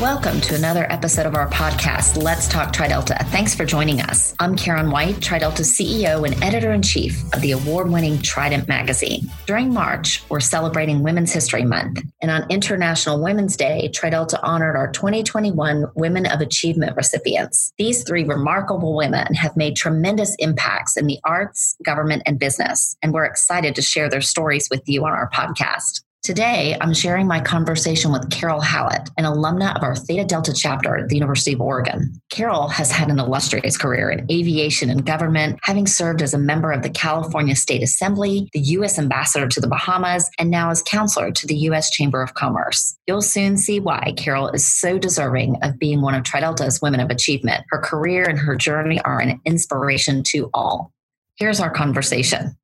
Welcome 0.00 0.40
to 0.42 0.54
another 0.54 0.86
episode 0.92 1.26
of 1.26 1.34
our 1.34 1.50
podcast, 1.50 2.22
Let's 2.22 2.46
Talk 2.46 2.72
TriDelta. 2.72 3.26
Thanks 3.30 3.56
for 3.56 3.64
joining 3.64 4.00
us. 4.00 4.32
I'm 4.38 4.54
Karen 4.54 4.92
White, 4.92 5.16
TriDelta's 5.16 5.72
CEO 5.72 6.24
and 6.24 6.40
editor 6.40 6.70
in 6.70 6.82
chief 6.82 7.20
of 7.34 7.40
the 7.40 7.50
award 7.50 7.90
winning 7.90 8.22
Trident 8.22 8.68
magazine. 8.68 9.28
During 9.46 9.74
March, 9.74 10.22
we're 10.28 10.38
celebrating 10.38 11.02
Women's 11.02 11.32
History 11.32 11.64
Month. 11.64 12.00
And 12.22 12.30
on 12.30 12.48
International 12.48 13.20
Women's 13.20 13.56
Day, 13.56 13.90
TriDelta 13.92 14.38
honored 14.44 14.76
our 14.76 14.92
2021 14.92 15.86
Women 15.96 16.26
of 16.26 16.40
Achievement 16.40 16.94
recipients. 16.94 17.72
These 17.76 18.04
three 18.04 18.22
remarkable 18.22 18.94
women 18.94 19.34
have 19.34 19.56
made 19.56 19.74
tremendous 19.74 20.36
impacts 20.36 20.96
in 20.96 21.08
the 21.08 21.18
arts, 21.24 21.76
government, 21.82 22.22
and 22.24 22.38
business. 22.38 22.96
And 23.02 23.12
we're 23.12 23.24
excited 23.24 23.74
to 23.74 23.82
share 23.82 24.08
their 24.08 24.20
stories 24.20 24.68
with 24.70 24.88
you 24.88 25.04
on 25.04 25.10
our 25.10 25.28
podcast. 25.30 26.02
Today, 26.22 26.76
I'm 26.80 26.92
sharing 26.92 27.26
my 27.26 27.40
conversation 27.40 28.12
with 28.12 28.28
Carol 28.30 28.60
Hallett, 28.60 29.08
an 29.16 29.24
alumna 29.24 29.74
of 29.74 29.82
our 29.82 29.96
Theta 29.96 30.24
Delta 30.24 30.52
chapter 30.52 30.98
at 30.98 31.08
the 31.08 31.14
University 31.14 31.54
of 31.54 31.60
Oregon. 31.60 32.20
Carol 32.30 32.68
has 32.68 32.90
had 32.90 33.08
an 33.08 33.18
illustrious 33.18 33.78
career 33.78 34.10
in 34.10 34.30
aviation 34.30 34.90
and 34.90 35.06
government, 35.06 35.58
having 35.62 35.86
served 35.86 36.20
as 36.20 36.34
a 36.34 36.38
member 36.38 36.70
of 36.70 36.82
the 36.82 36.90
California 36.90 37.56
State 37.56 37.82
Assembly, 37.82 38.50
the 38.52 38.60
U.S. 38.60 38.98
Ambassador 38.98 39.48
to 39.48 39.60
the 39.60 39.68
Bahamas, 39.68 40.28
and 40.38 40.50
now 40.50 40.68
as 40.68 40.82
counselor 40.82 41.30
to 41.30 41.46
the 41.46 41.56
U.S. 41.56 41.90
Chamber 41.90 42.20
of 42.20 42.34
Commerce. 42.34 42.94
You'll 43.06 43.22
soon 43.22 43.56
see 43.56 43.80
why 43.80 44.12
Carol 44.18 44.50
is 44.50 44.66
so 44.66 44.98
deserving 44.98 45.56
of 45.62 45.78
being 45.78 46.02
one 46.02 46.14
of 46.14 46.24
TriDelta's 46.24 46.82
Women 46.82 47.00
of 47.00 47.08
Achievement. 47.08 47.64
Her 47.70 47.78
career 47.78 48.24
and 48.28 48.38
her 48.38 48.54
journey 48.54 49.00
are 49.00 49.20
an 49.20 49.40
inspiration 49.46 50.22
to 50.24 50.50
all. 50.52 50.92
Here's 51.36 51.60
our 51.60 51.70
conversation. 51.70 52.56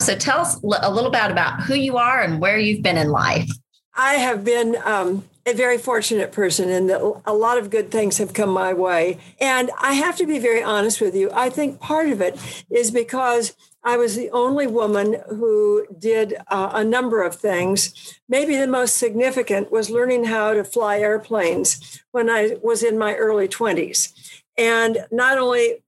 So 0.00 0.16
tell 0.16 0.40
us 0.40 0.56
a 0.62 0.90
little 0.92 1.10
bit 1.10 1.30
about 1.30 1.62
who 1.62 1.74
you 1.74 1.96
are 1.96 2.20
and 2.20 2.40
where 2.40 2.58
you've 2.58 2.82
been 2.82 2.98
in 2.98 3.10
life. 3.10 3.48
I 3.96 4.14
have 4.14 4.44
been 4.44 4.76
um, 4.84 5.24
a 5.46 5.54
very 5.54 5.78
fortunate 5.78 6.32
person, 6.32 6.68
and 6.68 6.90
a 6.90 7.32
lot 7.32 7.58
of 7.58 7.70
good 7.70 7.90
things 7.90 8.18
have 8.18 8.34
come 8.34 8.50
my 8.50 8.72
way. 8.72 9.18
And 9.40 9.70
I 9.80 9.94
have 9.94 10.16
to 10.16 10.26
be 10.26 10.38
very 10.38 10.62
honest 10.62 11.00
with 11.00 11.14
you. 11.14 11.30
I 11.32 11.48
think 11.48 11.80
part 11.80 12.08
of 12.08 12.20
it 12.20 12.38
is 12.70 12.90
because 12.90 13.54
I 13.84 13.96
was 13.96 14.16
the 14.16 14.30
only 14.30 14.66
woman 14.66 15.22
who 15.28 15.86
did 15.98 16.34
uh, 16.48 16.70
a 16.74 16.82
number 16.82 17.22
of 17.22 17.36
things. 17.36 18.18
Maybe 18.28 18.56
the 18.56 18.66
most 18.66 18.96
significant 18.96 19.70
was 19.70 19.90
learning 19.90 20.24
how 20.24 20.54
to 20.54 20.64
fly 20.64 20.98
airplanes 20.98 22.02
when 22.10 22.28
I 22.28 22.56
was 22.62 22.82
in 22.82 22.98
my 22.98 23.14
early 23.14 23.46
20s. 23.46 24.12
And 24.56 25.06
not 25.10 25.38
only 25.38 25.84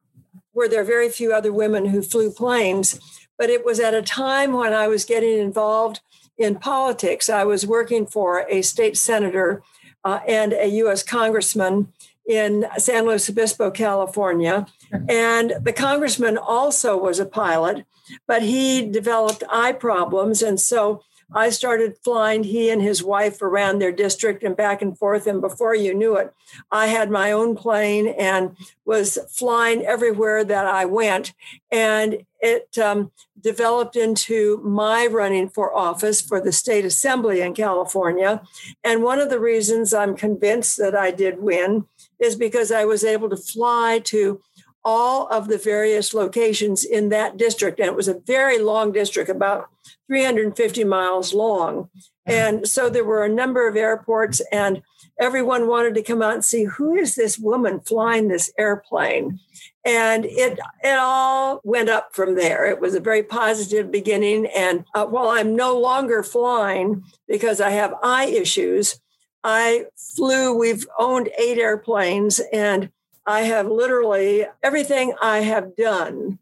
were 0.53 0.69
there 0.69 0.84
very 0.84 1.09
few 1.09 1.33
other 1.33 1.53
women 1.53 1.87
who 1.87 2.03
flew 2.03 2.31
planes, 2.31 3.01
but 3.39 3.51
it 3.51 3.65
was 3.65 3.81
at 3.81 3.95
a 3.95 4.03
time 4.03 4.53
when 4.53 4.73
I 4.73 4.89
was 4.89 5.05
getting 5.05 5.39
involved 5.39 6.01
in 6.39 6.56
politics. 6.56 7.29
I 7.29 7.45
was 7.45 7.67
working 7.67 8.06
for 8.06 8.47
a 8.48 8.62
state 8.62 8.97
senator 8.97 9.62
uh, 10.05 10.20
and 10.27 10.53
a 10.53 10.67
U.S. 10.67 11.03
congressman 11.03 11.93
in 12.28 12.67
San 12.77 13.06
Luis 13.06 13.28
Obispo, 13.28 13.70
California. 13.70 14.67
And 15.09 15.55
the 15.62 15.73
congressman 15.73 16.37
also 16.37 16.97
was 16.97 17.19
a 17.19 17.27
pilot, 17.27 17.87
but 18.27 18.43
he 18.43 18.87
developed 18.87 19.45
eye 19.50 19.73
problems. 19.73 20.43
And 20.43 20.61
so 20.61 21.03
I 21.35 21.51
started 21.51 21.99
flying 22.05 22.45
he 22.45 22.71
and 22.71 22.81
his 22.81 23.03
wife 23.03 23.43
around 23.43 23.79
their 23.79 23.93
district 23.93 24.43
and 24.45 24.57
back 24.57 24.81
and 24.81 24.97
forth. 24.97 25.27
And 25.27 25.41
before 25.41 25.75
you 25.75 25.93
knew 25.93 26.17
it, 26.17 26.33
I 26.71 26.87
had 26.87 27.11
my 27.11 27.33
own 27.33 27.57
plane 27.57 28.07
and 28.07 28.57
was 28.85 29.19
flying 29.31 29.85
everywhere 29.85 30.45
that 30.45 30.67
I 30.67 30.85
went. 30.85 31.35
And 31.71 32.25
it 32.41 32.79
um, 32.79 33.11
developed 33.41 33.97
into 33.97 34.61
my 34.63 35.07
running 35.07 35.49
for 35.49 35.77
office 35.77 36.21
for 36.21 36.41
the 36.41 36.53
state 36.53 36.85
assembly 36.85 37.41
in 37.41 37.55
California. 37.55 38.43
And 38.84 39.03
one 39.03 39.19
of 39.19 39.31
the 39.31 39.41
reasons 39.41 39.93
I'm 39.93 40.17
convinced 40.17 40.77
that 40.79 40.95
I 40.95 41.11
did 41.11 41.41
win 41.41 41.87
is 42.21 42.37
because 42.37 42.71
I 42.71 42.84
was 42.84 43.05
able 43.05 43.29
to 43.31 43.37
fly 43.37 44.00
to 44.05 44.41
all 44.87 45.27
of 45.27 45.49
the 45.49 45.59
various 45.59 46.15
locations 46.15 46.85
in 46.85 47.09
that 47.09 47.37
district. 47.37 47.81
And 47.81 47.89
it 47.89 47.97
was 47.97 48.07
a 48.07 48.21
very 48.21 48.61
long 48.61 48.93
district, 48.93 49.29
about 49.29 49.69
350 50.07 50.85
miles 50.85 51.35
long. 51.35 51.91
And 52.25 52.69
so 52.69 52.89
there 52.89 53.05
were 53.05 53.25
a 53.25 53.29
number 53.29 53.67
of 53.67 53.77
airports, 53.77 54.41
and 54.53 54.83
everyone 55.19 55.67
wanted 55.67 55.95
to 55.95 56.03
come 56.03 56.23
out 56.23 56.35
and 56.35 56.45
see 56.45 56.65
who 56.65 56.95
is 56.95 57.17
this 57.17 57.37
woman 57.37 57.81
flying 57.81 58.29
this 58.29 58.53
airplane. 58.59 59.41
And 59.85 60.25
it 60.25 60.59
it 60.83 60.99
all 60.99 61.61
went 61.65 61.89
up 61.89 62.15
from 62.15 62.37
there. 62.37 62.67
It 62.67 62.81
was 62.81 62.95
a 62.95 63.01
very 63.01 63.25
positive 63.25 63.91
beginning. 63.91 64.47
And 64.47 64.85
uh, 64.95 65.07
while 65.07 65.29
I'm 65.29 65.55
no 65.57 65.79
longer 65.79 66.23
flying 66.23 67.03
because 67.29 67.61
I 67.61 67.71
have 67.71 67.95
eye 68.03 68.27
issues, 68.27 69.01
I 69.43 69.87
flew. 69.97 70.57
We've 70.57 70.87
owned 70.99 71.31
eight 71.39 71.59
airplanes, 71.59 72.41
and 72.53 72.91
I 73.26 73.42
have 73.42 73.66
literally 73.66 74.47
everything 74.62 75.14
I 75.20 75.38
have 75.38 75.76
done 75.76 76.38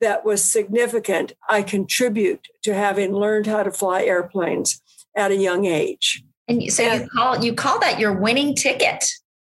that 0.00 0.24
was 0.24 0.44
significant, 0.44 1.32
I 1.48 1.62
contribute 1.62 2.48
to 2.62 2.74
having 2.74 3.14
learned 3.14 3.46
how 3.46 3.62
to 3.62 3.72
fly 3.72 4.02
airplanes 4.02 4.80
at 5.16 5.30
a 5.30 5.36
young 5.36 5.64
age. 5.64 6.22
And 6.48 6.70
so 6.70 6.84
and 6.84 7.02
you 7.02 7.08
call 7.08 7.44
you 7.44 7.54
call 7.54 7.80
that 7.80 7.98
your 7.98 8.12
winning 8.12 8.54
ticket, 8.54 9.04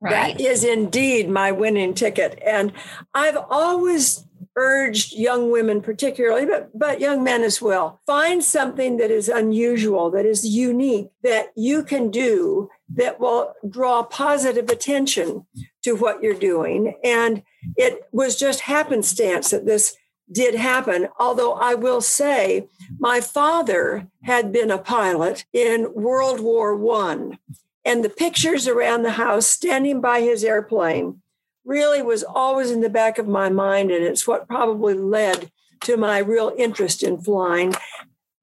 right? 0.02 0.36
That 0.36 0.40
is 0.40 0.64
indeed 0.64 1.28
my 1.28 1.52
winning 1.52 1.94
ticket. 1.94 2.38
And 2.44 2.72
I've 3.14 3.38
always 3.48 4.24
urged 4.54 5.14
young 5.14 5.50
women 5.50 5.80
particularly 5.80 6.44
but 6.44 6.68
but 6.78 7.00
young 7.00 7.24
men 7.24 7.42
as 7.42 7.62
well 7.62 8.02
find 8.06 8.44
something 8.44 8.98
that 8.98 9.10
is 9.10 9.26
unusual 9.26 10.10
that 10.10 10.26
is 10.26 10.46
unique 10.46 11.08
that 11.22 11.46
you 11.56 11.82
can 11.82 12.10
do 12.10 12.68
that 12.94 13.18
will 13.18 13.54
draw 13.66 14.02
positive 14.02 14.68
attention 14.68 15.46
to 15.82 15.94
what 15.94 16.22
you're 16.22 16.34
doing 16.34 16.94
and 17.02 17.42
it 17.78 18.02
was 18.12 18.36
just 18.36 18.60
happenstance 18.60 19.48
that 19.48 19.64
this 19.64 19.96
did 20.32 20.54
happen. 20.54 21.08
Although 21.18 21.52
I 21.52 21.74
will 21.74 22.00
say, 22.00 22.68
my 22.98 23.20
father 23.20 24.08
had 24.22 24.52
been 24.52 24.70
a 24.70 24.78
pilot 24.78 25.44
in 25.52 25.92
World 25.94 26.40
War 26.40 26.74
One, 26.76 27.38
and 27.84 28.04
the 28.04 28.08
pictures 28.08 28.68
around 28.68 29.02
the 29.02 29.12
house 29.12 29.46
standing 29.46 30.00
by 30.00 30.20
his 30.20 30.44
airplane 30.44 31.20
really 31.64 32.02
was 32.02 32.24
always 32.24 32.70
in 32.70 32.80
the 32.80 32.90
back 32.90 33.18
of 33.18 33.28
my 33.28 33.48
mind, 33.48 33.90
and 33.90 34.04
it's 34.04 34.26
what 34.26 34.48
probably 34.48 34.94
led 34.94 35.50
to 35.82 35.96
my 35.96 36.18
real 36.18 36.52
interest 36.56 37.02
in 37.02 37.20
flying. 37.20 37.74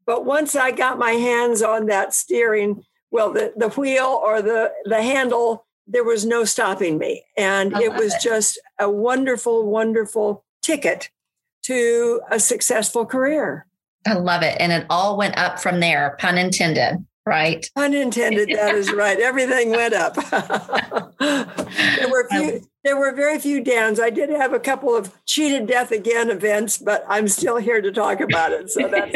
But 0.06 0.26
once 0.26 0.56
I 0.56 0.72
got 0.72 0.98
my 0.98 1.12
hands 1.12 1.62
on 1.62 1.86
that 1.86 2.14
steering, 2.14 2.84
well, 3.12 3.32
the, 3.32 3.54
the 3.56 3.70
wheel 3.70 4.20
or 4.24 4.42
the, 4.42 4.72
the 4.86 5.02
handle, 5.02 5.66
there 5.88 6.04
was 6.04 6.26
no 6.26 6.46
stopping 6.46 6.98
me. 6.98 7.24
And 7.38 7.74
it 7.78 7.94
was 7.94 8.14
it. 8.16 8.22
just 8.22 8.60
a 8.80 8.90
wonderful, 8.90 9.70
wonderful 9.70 10.44
ticket 10.62 11.10
to 11.64 12.22
a 12.30 12.40
successful 12.40 13.06
career. 13.06 13.66
I 14.06 14.14
love 14.14 14.44
it. 14.44 14.56
And 14.60 14.72
it 14.72 14.86
all 14.90 15.18
went 15.18 15.38
up 15.38 15.60
from 15.60 15.80
there, 15.80 16.16
pun 16.20 16.38
intended, 16.38 17.06
right? 17.30 17.70
Unintended. 17.76 18.50
that 18.54 18.76
is 18.76 18.92
right. 18.92 19.20
Everything 19.20 19.70
went 19.72 19.94
up. 19.94 20.16
there 21.20 22.10
were 22.10 22.28
few, 22.30 22.68
there 22.84 22.98
were 22.98 23.14
very 23.14 23.40
few 23.40 23.64
downs. 23.64 24.00
I 24.00 24.10
did 24.10 24.30
have 24.30 24.54
a 24.54 24.60
couple 24.60 24.96
of 24.96 25.14
cheated 25.26 25.68
death 25.68 25.92
again 25.92 26.30
events, 26.30 26.78
but 26.78 27.06
I'm 27.08 27.28
still 27.28 27.58
here 27.58 27.82
to 27.82 27.92
talk 27.92 28.20
about 28.20 28.52
it. 28.52 28.70
So 28.70 28.88
that's 28.88 29.16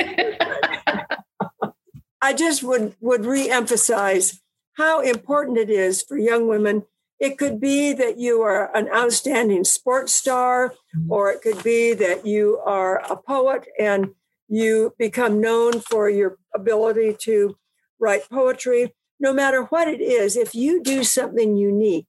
I 2.22 2.34
just 2.34 2.63
would 2.63 2.96
would 3.02 3.22
reemphasize 3.22 4.40
how 4.78 5.02
important 5.02 5.57
it 5.57 5.69
is 5.69 6.02
for 6.02 6.18
young 6.18 6.47
women 6.47 6.84
it 7.23 7.38
could 7.38 7.62
be 7.62 7.94
that 7.94 8.18
you 8.18 8.41
are 8.41 8.75
an 8.75 8.90
outstanding 8.90 9.63
sports 9.63 10.12
star, 10.12 10.73
or 11.07 11.31
it 11.31 11.41
could 11.41 11.63
be 11.63 11.94
that 11.94 12.26
you 12.26 12.59
are 12.66 12.97
a 13.09 13.16
poet 13.16 13.66
and 13.79 14.09
you 14.49 14.93
become 14.99 15.40
known 15.40 15.79
for 15.79 16.09
your 16.09 16.38
ability 16.53 17.16
to 17.22 17.55
write 18.03 18.29
poetry. 18.29 18.94
No 19.20 19.34
matter 19.34 19.64
what 19.64 19.88
it 19.88 20.02
is, 20.02 20.35
if 20.35 20.53
you 20.53 20.84
do 20.84 21.03
something 21.03 21.55
unique, 21.55 22.05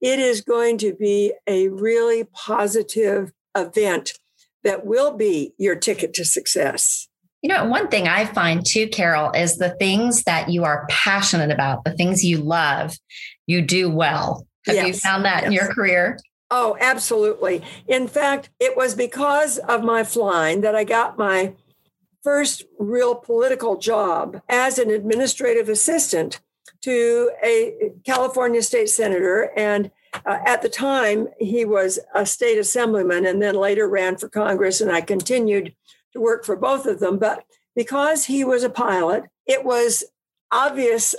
it 0.00 0.18
is 0.18 0.40
going 0.40 0.78
to 0.78 0.94
be 0.94 1.32
a 1.46 1.68
really 1.68 2.24
positive 2.24 3.32
event 3.56 4.12
that 4.62 4.86
will 4.86 5.16
be 5.16 5.52
your 5.58 5.74
ticket 5.74 6.14
to 6.14 6.24
success. 6.24 7.08
You 7.42 7.48
know, 7.48 7.66
one 7.66 7.88
thing 7.88 8.08
I 8.08 8.24
find 8.24 8.64
too, 8.64 8.88
Carol, 8.88 9.32
is 9.32 9.56
the 9.56 9.76
things 9.78 10.22
that 10.22 10.48
you 10.48 10.64
are 10.64 10.86
passionate 10.88 11.50
about, 11.50 11.84
the 11.84 11.92
things 11.92 12.24
you 12.24 12.38
love, 12.38 12.96
you 13.46 13.60
do 13.60 13.90
well. 13.90 14.46
Have 14.66 14.76
yes. 14.76 14.86
you 14.86 14.94
found 14.94 15.24
that 15.26 15.42
yes. 15.42 15.46
in 15.46 15.52
your 15.52 15.74
career? 15.74 16.18
Oh, 16.50 16.76
absolutely. 16.80 17.62
In 17.86 18.06
fact, 18.06 18.50
it 18.60 18.76
was 18.76 18.94
because 18.94 19.58
of 19.58 19.82
my 19.82 20.04
flying 20.04 20.60
that 20.62 20.74
I 20.74 20.84
got 20.84 21.18
my 21.18 21.54
first 22.24 22.64
real 22.78 23.14
political 23.14 23.76
job 23.76 24.40
as 24.48 24.78
an 24.78 24.90
administrative 24.90 25.68
assistant 25.68 26.40
to 26.80 27.30
a 27.44 27.92
California 28.04 28.62
state 28.62 28.88
senator. 28.88 29.52
And 29.56 29.90
uh, 30.26 30.38
at 30.44 30.62
the 30.62 30.68
time, 30.68 31.28
he 31.38 31.64
was 31.64 31.98
a 32.14 32.24
state 32.24 32.58
assemblyman 32.58 33.26
and 33.26 33.40
then 33.40 33.54
later 33.54 33.86
ran 33.86 34.16
for 34.16 34.28
Congress. 34.28 34.80
And 34.80 34.90
I 34.90 35.02
continued 35.02 35.74
to 36.14 36.20
work 36.20 36.44
for 36.44 36.56
both 36.56 36.86
of 36.86 36.98
them. 36.98 37.18
But 37.18 37.44
because 37.76 38.24
he 38.24 38.42
was 38.42 38.64
a 38.64 38.70
pilot, 38.70 39.24
it 39.46 39.64
was 39.64 40.04
obvious 40.50 41.14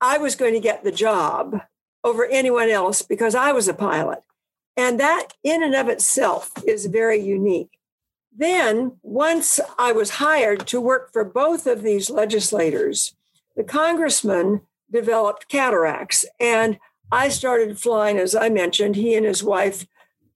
I 0.00 0.18
was 0.18 0.36
going 0.36 0.54
to 0.54 0.60
get 0.60 0.84
the 0.84 0.92
job 0.92 1.60
over 2.04 2.26
anyone 2.26 2.68
else 2.68 3.02
because 3.02 3.34
I 3.34 3.52
was 3.52 3.68
a 3.68 3.74
pilot. 3.74 4.20
And 4.76 4.98
that, 5.00 5.34
in 5.42 5.62
and 5.62 5.74
of 5.74 5.88
itself, 5.88 6.50
is 6.66 6.86
very 6.86 7.20
unique. 7.20 7.79
Then, 8.36 8.98
once 9.02 9.58
I 9.78 9.92
was 9.92 10.10
hired 10.10 10.66
to 10.68 10.80
work 10.80 11.12
for 11.12 11.24
both 11.24 11.66
of 11.66 11.82
these 11.82 12.10
legislators, 12.10 13.14
the 13.56 13.64
congressman 13.64 14.62
developed 14.90 15.48
cataracts. 15.48 16.24
And 16.38 16.78
I 17.12 17.28
started 17.28 17.78
flying, 17.78 18.18
as 18.18 18.34
I 18.34 18.48
mentioned, 18.48 18.96
he 18.96 19.14
and 19.14 19.26
his 19.26 19.42
wife 19.42 19.86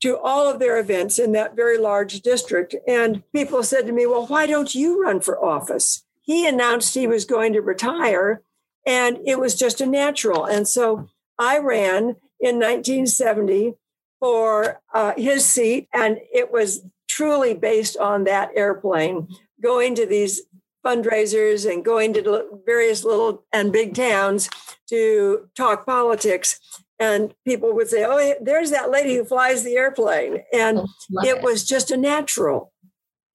to 0.00 0.18
all 0.18 0.50
of 0.50 0.58
their 0.58 0.78
events 0.78 1.18
in 1.18 1.32
that 1.32 1.56
very 1.56 1.78
large 1.78 2.20
district. 2.20 2.74
And 2.86 3.22
people 3.32 3.62
said 3.62 3.86
to 3.86 3.92
me, 3.92 4.06
Well, 4.06 4.26
why 4.26 4.46
don't 4.46 4.74
you 4.74 5.02
run 5.02 5.20
for 5.20 5.42
office? 5.42 6.04
He 6.20 6.46
announced 6.46 6.94
he 6.94 7.06
was 7.06 7.24
going 7.24 7.52
to 7.52 7.60
retire, 7.60 8.42
and 8.86 9.18
it 9.24 9.38
was 9.38 9.54
just 9.54 9.80
a 9.80 9.86
natural. 9.86 10.44
And 10.44 10.66
so 10.66 11.08
I 11.38 11.58
ran 11.58 12.16
in 12.40 12.56
1970 12.56 13.74
for 14.20 14.80
uh, 14.92 15.12
his 15.16 15.44
seat, 15.44 15.88
and 15.92 16.18
it 16.32 16.50
was 16.50 16.82
truly 17.08 17.54
based 17.54 17.96
on 17.96 18.24
that 18.24 18.50
airplane 18.54 19.28
going 19.62 19.94
to 19.94 20.06
these 20.06 20.42
fundraisers 20.84 21.70
and 21.70 21.84
going 21.84 22.12
to 22.12 22.60
various 22.66 23.04
little 23.04 23.44
and 23.52 23.72
big 23.72 23.94
towns 23.94 24.50
to 24.88 25.48
talk 25.56 25.86
politics. 25.86 26.60
And 26.98 27.34
people 27.46 27.74
would 27.74 27.88
say, 27.88 28.04
Oh, 28.06 28.34
there's 28.40 28.70
that 28.70 28.90
lady 28.90 29.16
who 29.16 29.24
flies 29.24 29.64
the 29.64 29.76
airplane. 29.76 30.42
And 30.52 30.80
it, 31.22 31.38
it 31.38 31.42
was 31.42 31.64
just 31.64 31.90
a 31.90 31.96
natural. 31.96 32.72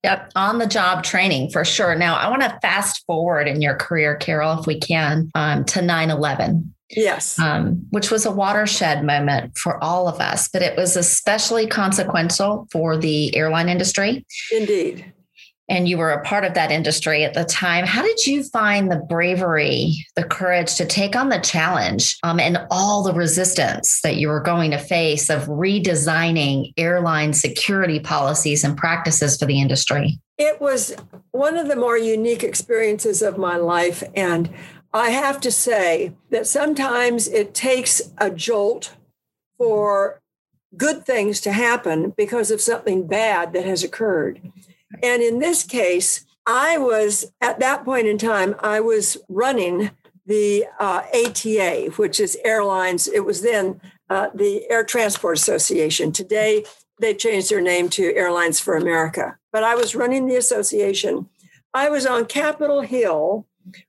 Yep, 0.04 0.32
on 0.36 0.60
the 0.60 0.68
job 0.68 1.04
training 1.04 1.50
for 1.50 1.66
sure. 1.66 1.94
Now, 1.94 2.16
I 2.16 2.30
want 2.30 2.42
to 2.42 2.58
fast 2.62 3.04
forward 3.06 3.50
in 3.50 3.62
your 3.62 3.76
career, 3.76 4.16
Carol, 4.16 4.58
if 4.58 4.66
we 4.66 4.80
can, 4.80 5.30
um, 5.36 5.66
to 5.66 5.82
9 5.82 6.10
11. 6.10 6.74
Yes. 6.92 7.38
Um, 7.38 7.86
which 7.92 8.10
was 8.10 8.26
a 8.26 8.32
watershed 8.32 9.04
moment 9.06 9.58
for 9.58 9.84
all 9.84 10.08
of 10.08 10.20
us, 10.20 10.48
but 10.48 10.62
it 10.62 10.76
was 10.76 10.96
especially 10.96 11.68
consequential 11.68 12.68
for 12.72 12.98
the 12.98 13.36
airline 13.36 13.70
industry. 13.70 14.26
Indeed 14.52 15.14
and 15.70 15.88
you 15.88 15.98
were 15.98 16.10
a 16.10 16.24
part 16.24 16.44
of 16.44 16.56
that 16.56 16.72
industry 16.72 17.24
at 17.24 17.36
the 17.36 17.46
time. 17.46 17.86
How 17.86 18.02
did 18.02 18.26
you 18.26 18.44
find 18.44 18.92
the 18.92 18.98
bravery, 18.98 19.96
the 20.16 20.24
courage 20.24 20.76
to 20.76 20.86
take 20.86 21.16
on 21.16 21.30
the 21.30 21.40
challenge 21.40 22.18
um, 22.24 22.40
and 22.40 22.58
all 22.72 23.04
the 23.04 23.14
resistance 23.14 24.02
that 24.02 24.18
you 24.18 24.28
were 24.28 24.42
going 24.42 24.72
to 24.72 24.80
face 24.80 25.30
of 25.30 25.46
redesigning 25.46 26.74
airline 26.76 27.34
security 27.34 28.00
policies 28.00 28.64
and 28.64 28.76
practices 28.76 29.38
for 29.38 29.46
the 29.46 29.62
industry? 29.62 30.20
It 30.38 30.60
was 30.60 30.96
one 31.32 31.56
of 31.58 31.68
the 31.68 31.76
more 31.76 31.98
unique 31.98 32.44
experiences 32.44 33.22
of 33.22 33.38
my 33.38 33.58
life. 33.58 34.04
And 34.16 34.50
I 34.94 35.12
have 35.12 35.40
to 35.42 35.52
say 35.52 36.16
that 36.32 36.48
sometimes 36.48 37.28
it 37.28 37.54
takes 37.54 38.02
a 38.18 38.30
jolt 38.30 38.96
for 39.58 40.22
good 40.76 41.06
things 41.06 41.42
to 41.42 41.52
happen 41.52 42.14
because 42.18 42.52
of 42.52 42.62
something 42.62 43.08
bad 43.08 43.54
that 43.54 43.66
has 43.66 43.84
occurred. 43.84 44.42
And 45.04 45.22
in 45.22 45.40
this 45.40 45.64
case, 45.64 46.26
I 46.46 46.78
was 46.78 47.32
at 47.42 47.60
that 47.60 47.86
point 47.86 48.08
in 48.08 48.18
time, 48.18 48.56
I 48.60 48.80
was 48.80 49.18
running 49.28 49.92
the 50.26 50.66
uh, 50.80 51.04
ATA, 51.14 51.92
which 51.96 52.20
is 52.20 52.38
airlines. 52.44 53.08
It 53.08 53.26
was 53.26 53.42
then 53.42 53.82
uh, 54.10 54.30
the 54.34 54.70
Air 54.70 54.84
Transport 54.84 55.38
Association. 55.38 56.12
Today, 56.12 56.66
they 57.00 57.14
changed 57.14 57.50
their 57.50 57.62
name 57.62 57.90
to 57.90 58.14
Airlines 58.16 58.60
for 58.60 58.76
America. 58.76 59.38
But 59.52 59.64
I 59.64 59.76
was 59.76 59.96
running 59.96 60.28
the 60.28 60.36
association. 60.36 61.30
I 61.74 61.90
was 61.90 62.06
on 62.06 62.26
Capitol 62.26 62.82
Hill 62.82 63.46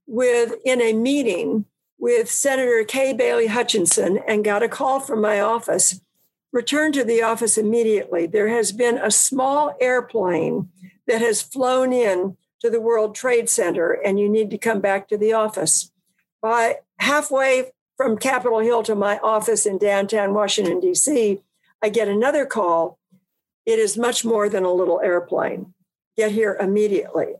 with 0.06 0.54
in 0.64 0.80
a 0.80 0.92
meeting 0.92 1.64
with 1.98 2.30
Senator 2.30 2.82
Kay 2.84 3.12
Bailey 3.12 3.46
Hutchinson 3.46 4.18
and 4.26 4.44
got 4.44 4.62
a 4.62 4.68
call 4.68 5.00
from 5.00 5.20
my 5.20 5.40
office. 5.40 6.00
Returned 6.52 6.94
to 6.94 7.04
the 7.04 7.22
office 7.22 7.56
immediately. 7.56 8.26
There 8.26 8.48
has 8.48 8.72
been 8.72 8.98
a 8.98 9.10
small 9.10 9.76
airplane 9.80 10.70
that 11.06 11.20
has 11.20 11.42
flown 11.42 11.92
in 11.92 12.36
to 12.60 12.70
the 12.70 12.80
World 12.80 13.14
Trade 13.14 13.48
Center 13.48 13.92
and 13.92 14.18
you 14.18 14.28
need 14.28 14.50
to 14.50 14.58
come 14.58 14.80
back 14.80 15.08
to 15.08 15.18
the 15.18 15.32
office. 15.32 15.92
By 16.42 16.78
halfway 16.98 17.70
from 17.96 18.16
Capitol 18.16 18.60
Hill 18.60 18.82
to 18.84 18.94
my 18.94 19.18
office 19.18 19.66
in 19.66 19.78
downtown 19.78 20.34
Washington, 20.34 20.80
D.C., 20.80 21.40
I 21.82 21.88
get 21.88 22.08
another 22.08 22.46
call. 22.46 22.98
It 23.66 23.78
is 23.78 23.96
much 23.96 24.24
more 24.24 24.48
than 24.48 24.64
a 24.64 24.72
little 24.72 25.00
airplane. 25.00 25.74
Get 26.16 26.32
here 26.32 26.56
immediately 26.58 27.34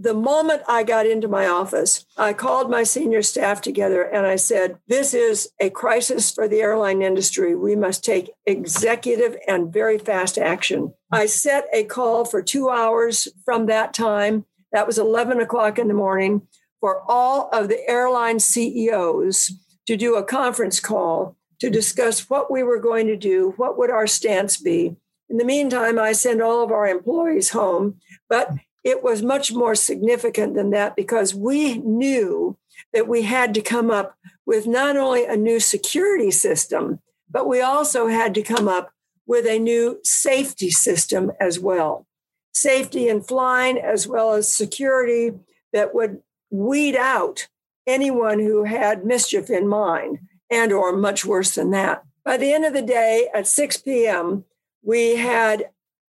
the 0.00 0.14
moment 0.14 0.62
I 0.66 0.82
got 0.82 1.04
into 1.04 1.28
my 1.28 1.46
office, 1.46 2.06
I 2.16 2.32
called 2.32 2.70
my 2.70 2.84
senior 2.84 3.22
staff 3.22 3.60
together 3.60 4.02
and 4.02 4.26
I 4.26 4.36
said, 4.36 4.78
This 4.88 5.12
is 5.12 5.50
a 5.60 5.68
crisis 5.68 6.30
for 6.30 6.48
the 6.48 6.60
airline 6.60 7.02
industry. 7.02 7.54
We 7.54 7.76
must 7.76 8.02
take 8.02 8.30
executive 8.46 9.36
and 9.46 9.70
very 9.70 9.98
fast 9.98 10.38
action. 10.38 10.94
I 11.12 11.26
set 11.26 11.66
a 11.74 11.84
call 11.84 12.24
for 12.24 12.40
two 12.40 12.70
hours 12.70 13.28
from 13.44 13.66
that 13.66 13.92
time. 13.92 14.46
That 14.72 14.86
was 14.86 14.98
11 14.98 15.38
o'clock 15.38 15.78
in 15.78 15.88
the 15.88 15.94
morning 15.94 16.48
for 16.80 17.02
all 17.06 17.50
of 17.52 17.68
the 17.68 17.86
airline 17.86 18.40
CEOs 18.40 19.52
to 19.86 19.96
do 19.98 20.16
a 20.16 20.24
conference 20.24 20.80
call 20.80 21.36
to 21.60 21.68
discuss 21.68 22.30
what 22.30 22.50
we 22.50 22.62
were 22.62 22.80
going 22.80 23.06
to 23.06 23.16
do, 23.16 23.52
what 23.58 23.76
would 23.76 23.90
our 23.90 24.06
stance 24.06 24.56
be. 24.56 24.96
In 25.28 25.36
the 25.36 25.44
meantime, 25.44 25.98
I 25.98 26.12
sent 26.12 26.40
all 26.40 26.64
of 26.64 26.72
our 26.72 26.88
employees 26.88 27.50
home, 27.50 28.00
but 28.30 28.50
it 28.84 29.02
was 29.02 29.22
much 29.22 29.52
more 29.52 29.74
significant 29.74 30.54
than 30.54 30.70
that 30.70 30.96
because 30.96 31.34
we 31.34 31.78
knew 31.78 32.56
that 32.92 33.08
we 33.08 33.22
had 33.22 33.54
to 33.54 33.60
come 33.60 33.90
up 33.90 34.16
with 34.46 34.66
not 34.66 34.96
only 34.96 35.24
a 35.24 35.36
new 35.36 35.60
security 35.60 36.30
system, 36.30 37.00
but 37.30 37.46
we 37.46 37.60
also 37.60 38.08
had 38.08 38.34
to 38.34 38.42
come 38.42 38.68
up 38.68 38.90
with 39.26 39.46
a 39.46 39.58
new 39.58 40.00
safety 40.02 40.70
system 40.70 41.30
as 41.40 41.60
well. 41.60 42.06
Safety 42.52 43.08
in 43.08 43.22
flying, 43.22 43.78
as 43.78 44.08
well 44.08 44.32
as 44.32 44.50
security 44.50 45.32
that 45.72 45.94
would 45.94 46.20
weed 46.50 46.96
out 46.96 47.48
anyone 47.86 48.40
who 48.40 48.64
had 48.64 49.04
mischief 49.04 49.50
in 49.50 49.68
mind 49.68 50.18
and 50.50 50.72
or 50.72 50.96
much 50.96 51.24
worse 51.24 51.54
than 51.54 51.70
that. 51.70 52.02
By 52.24 52.36
the 52.36 52.52
end 52.52 52.64
of 52.64 52.72
the 52.72 52.82
day 52.82 53.28
at 53.34 53.46
6 53.46 53.78
p.m., 53.78 54.44
we 54.82 55.16
had 55.16 55.70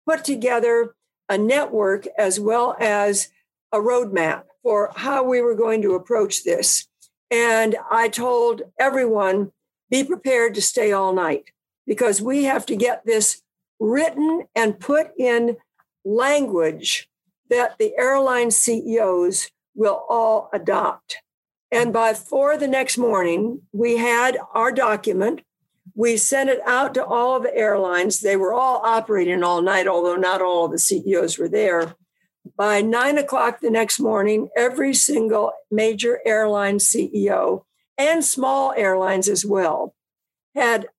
put 0.05 0.23
together 0.23 0.95
a 1.29 1.37
network 1.37 2.07
as 2.17 2.39
well 2.39 2.75
as 2.79 3.29
a 3.71 3.77
roadmap 3.77 4.43
for 4.63 4.91
how 4.95 5.23
we 5.23 5.41
were 5.41 5.55
going 5.55 5.81
to 5.81 5.95
approach 5.95 6.43
this. 6.43 6.87
And 7.31 7.75
I 7.91 8.09
told 8.09 8.61
everyone 8.79 9.51
be 9.89 10.03
prepared 10.03 10.55
to 10.55 10.61
stay 10.61 10.91
all 10.91 11.13
night 11.13 11.51
because 11.85 12.21
we 12.21 12.43
have 12.45 12.65
to 12.67 12.75
get 12.75 13.05
this 13.05 13.41
written 13.79 14.45
and 14.55 14.79
put 14.79 15.11
in 15.17 15.57
language 16.03 17.09
that 17.49 17.77
the 17.77 17.93
airline 17.97 18.51
CEOs 18.51 19.51
will 19.75 20.05
all 20.09 20.49
adopt. 20.53 21.17
And 21.71 21.91
by 21.91 22.13
four 22.13 22.57
the 22.57 22.67
next 22.67 22.97
morning, 22.97 23.63
we 23.73 23.97
had 23.97 24.37
our 24.53 24.71
document 24.71 25.41
we 25.95 26.17
sent 26.17 26.49
it 26.49 26.59
out 26.67 26.93
to 26.93 27.05
all 27.05 27.39
the 27.39 27.55
airlines. 27.55 28.19
They 28.19 28.35
were 28.35 28.53
all 28.53 28.81
operating 28.83 29.43
all 29.43 29.61
night, 29.61 29.87
although 29.87 30.17
not 30.17 30.41
all 30.41 30.67
the 30.67 30.77
CEOs 30.77 31.37
were 31.37 31.47
there. 31.47 31.95
By 32.57 32.81
nine 32.81 33.17
o'clock 33.17 33.61
the 33.61 33.71
next 33.71 33.99
morning, 33.99 34.49
every 34.57 34.93
single 34.93 35.53
major 35.71 36.19
airline 36.25 36.77
CEO 36.77 37.63
and 37.97 38.23
small 38.23 38.73
airlines 38.75 39.29
as 39.29 39.45
well 39.45 39.95
had 40.53 40.89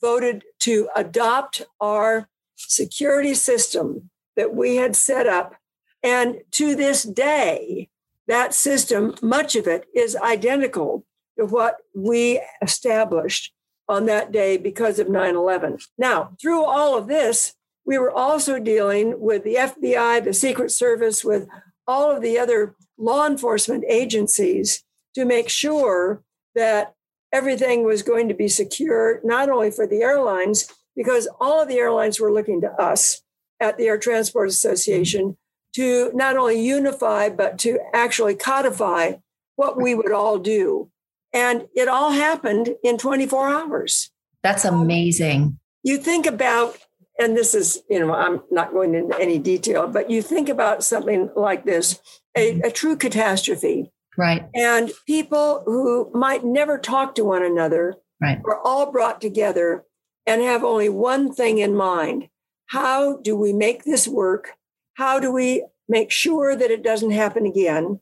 voted 0.00 0.44
to 0.60 0.88
adopt 0.94 1.62
our 1.80 2.28
security 2.56 3.34
system 3.34 4.10
that 4.36 4.54
we 4.54 4.76
had 4.76 4.94
set 4.94 5.26
up. 5.26 5.56
And 6.02 6.38
to 6.52 6.76
this 6.76 7.02
day, 7.02 7.88
that 8.28 8.54
system, 8.54 9.14
much 9.22 9.56
of 9.56 9.66
it 9.66 9.86
is 9.94 10.16
identical 10.16 11.04
to 11.38 11.46
what 11.46 11.76
we 11.94 12.40
established 12.62 13.52
on 13.88 14.06
that 14.06 14.32
day 14.32 14.56
because 14.56 14.98
of 14.98 15.08
9 15.08 15.36
11. 15.36 15.78
Now, 15.98 16.32
through 16.40 16.64
all 16.64 16.96
of 16.96 17.06
this, 17.06 17.54
we 17.84 17.98
were 17.98 18.10
also 18.10 18.58
dealing 18.58 19.20
with 19.20 19.44
the 19.44 19.54
FBI, 19.54 20.24
the 20.24 20.34
Secret 20.34 20.70
Service, 20.70 21.24
with 21.24 21.48
all 21.86 22.10
of 22.10 22.20
the 22.20 22.38
other 22.38 22.74
law 22.98 23.26
enforcement 23.26 23.84
agencies 23.88 24.82
to 25.14 25.24
make 25.24 25.48
sure 25.48 26.22
that 26.54 26.94
everything 27.32 27.84
was 27.84 28.02
going 28.02 28.28
to 28.28 28.34
be 28.34 28.48
secure, 28.48 29.20
not 29.22 29.48
only 29.48 29.70
for 29.70 29.86
the 29.86 30.02
airlines, 30.02 30.68
because 30.96 31.28
all 31.38 31.62
of 31.62 31.68
the 31.68 31.76
airlines 31.76 32.18
were 32.18 32.32
looking 32.32 32.60
to 32.62 32.70
us 32.72 33.22
at 33.60 33.78
the 33.78 33.84
Air 33.84 33.98
Transport 33.98 34.48
Association 34.48 35.36
to 35.74 36.10
not 36.14 36.36
only 36.36 36.60
unify, 36.60 37.28
but 37.28 37.58
to 37.58 37.78
actually 37.92 38.34
codify 38.34 39.12
what 39.56 39.80
we 39.80 39.94
would 39.94 40.12
all 40.12 40.38
do 40.38 40.90
and 41.36 41.68
it 41.76 41.86
all 41.86 42.12
happened 42.12 42.70
in 42.82 42.96
24 42.96 43.50
hours. 43.50 44.10
That's 44.42 44.64
amazing. 44.64 45.58
You 45.82 45.98
think 45.98 46.24
about, 46.24 46.78
and 47.18 47.36
this 47.36 47.54
is, 47.54 47.82
you 47.90 48.00
know, 48.00 48.14
I'm 48.14 48.40
not 48.50 48.72
going 48.72 48.94
into 48.94 49.20
any 49.20 49.38
detail, 49.38 49.86
but 49.86 50.10
you 50.10 50.22
think 50.22 50.48
about 50.48 50.82
something 50.82 51.28
like 51.36 51.66
this 51.66 52.00
a, 52.34 52.52
mm-hmm. 52.52 52.66
a 52.66 52.70
true 52.70 52.96
catastrophe. 52.96 53.92
Right. 54.16 54.48
And 54.54 54.90
people 55.06 55.62
who 55.66 56.10
might 56.14 56.42
never 56.42 56.78
talk 56.78 57.14
to 57.16 57.24
one 57.24 57.44
another 57.44 57.96
right. 58.18 58.40
we're 58.42 58.60
all 58.62 58.90
brought 58.90 59.20
together 59.20 59.84
and 60.26 60.40
have 60.40 60.64
only 60.64 60.88
one 60.88 61.34
thing 61.34 61.58
in 61.58 61.76
mind. 61.76 62.28
How 62.68 63.18
do 63.18 63.36
we 63.36 63.52
make 63.52 63.84
this 63.84 64.08
work? 64.08 64.54
How 64.94 65.20
do 65.20 65.30
we 65.30 65.66
make 65.86 66.10
sure 66.10 66.56
that 66.56 66.70
it 66.70 66.82
doesn't 66.82 67.10
happen 67.10 67.44
again? 67.44 68.00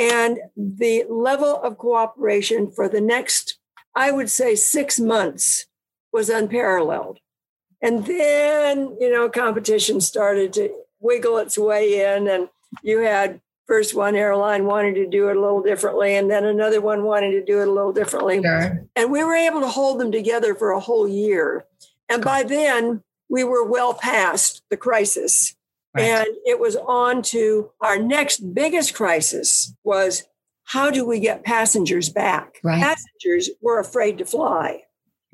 And 0.00 0.38
the 0.56 1.04
level 1.10 1.60
of 1.62 1.76
cooperation 1.76 2.70
for 2.70 2.88
the 2.88 3.02
next, 3.02 3.58
I 3.94 4.10
would 4.10 4.30
say, 4.30 4.54
six 4.54 4.98
months 4.98 5.66
was 6.10 6.30
unparalleled. 6.30 7.18
And 7.82 8.06
then, 8.06 8.96
you 8.98 9.12
know, 9.12 9.28
competition 9.28 10.00
started 10.00 10.54
to 10.54 10.70
wiggle 11.00 11.36
its 11.36 11.58
way 11.58 12.00
in, 12.00 12.28
and 12.28 12.48
you 12.82 13.00
had 13.00 13.42
first 13.66 13.94
one 13.94 14.16
airline 14.16 14.64
wanting 14.64 14.94
to 14.94 15.06
do 15.06 15.28
it 15.28 15.36
a 15.36 15.40
little 15.40 15.62
differently, 15.62 16.16
and 16.16 16.30
then 16.30 16.46
another 16.46 16.80
one 16.80 17.04
wanting 17.04 17.32
to 17.32 17.44
do 17.44 17.60
it 17.60 17.68
a 17.68 17.72
little 17.72 17.92
differently. 17.92 18.40
Sure. 18.42 18.86
And 18.96 19.10
we 19.12 19.22
were 19.22 19.34
able 19.34 19.60
to 19.60 19.68
hold 19.68 20.00
them 20.00 20.10
together 20.10 20.54
for 20.54 20.70
a 20.70 20.80
whole 20.80 21.06
year. 21.06 21.66
And 22.08 22.24
by 22.24 22.42
then, 22.42 23.02
we 23.28 23.44
were 23.44 23.64
well 23.64 23.92
past 23.92 24.62
the 24.70 24.78
crisis. 24.78 25.54
Right. 25.94 26.04
And 26.04 26.26
it 26.44 26.60
was 26.60 26.76
on 26.76 27.22
to 27.22 27.70
our 27.80 27.98
next 27.98 28.54
biggest 28.54 28.94
crisis 28.94 29.74
was 29.82 30.24
how 30.64 30.90
do 30.90 31.04
we 31.04 31.18
get 31.18 31.44
passengers 31.44 32.08
back? 32.10 32.60
Right. 32.62 32.80
Passengers 32.80 33.50
were 33.60 33.80
afraid 33.80 34.18
to 34.18 34.24
fly. 34.24 34.82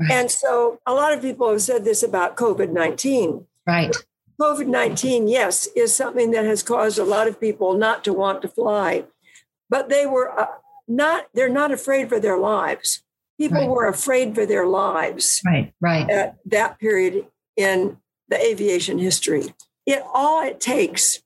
Right. 0.01 0.11
And 0.11 0.31
so 0.31 0.79
a 0.87 0.95
lot 0.95 1.13
of 1.13 1.21
people 1.21 1.51
have 1.51 1.61
said 1.63 1.85
this 1.85 2.03
about 2.03 2.37
COVID 2.37 2.71
19. 2.73 3.47
Right. 3.67 3.95
COVID 4.41 4.67
19, 4.67 5.29
yes, 5.29 5.67
is 5.77 5.95
something 5.95 6.31
that 6.31 6.45
has 6.45 6.63
caused 6.63 6.99
a 6.99 7.05
lot 7.05 7.29
of 7.29 7.41
people 7.41 7.75
not 7.75 8.05
to 8.05 8.13
want 8.13 8.43
to 8.43 8.49
fly, 8.49 9.05
but 9.71 9.89
they 9.89 10.07
were 10.07 10.39
uh, 10.39 10.47
not, 10.89 11.27
they're 11.35 11.49
not 11.49 11.73
afraid 11.73 12.09
for 12.09 12.21
their 12.21 12.39
lives. 12.39 13.03
People 13.39 13.61
Right. 13.61 13.69
were 13.69 13.87
afraid 13.89 14.35
for 14.35 14.47
their 14.47 14.67
lives 14.67 15.43
Right. 15.45 15.73
Right. 15.81 16.09
at 16.09 16.37
that 16.47 16.79
period 16.79 17.27
in 17.57 17.99
the 18.29 18.39
aviation 18.43 18.99
history. 18.99 19.55
It 19.87 20.03
all 20.13 20.43
it 20.43 20.61
takes 20.61 21.21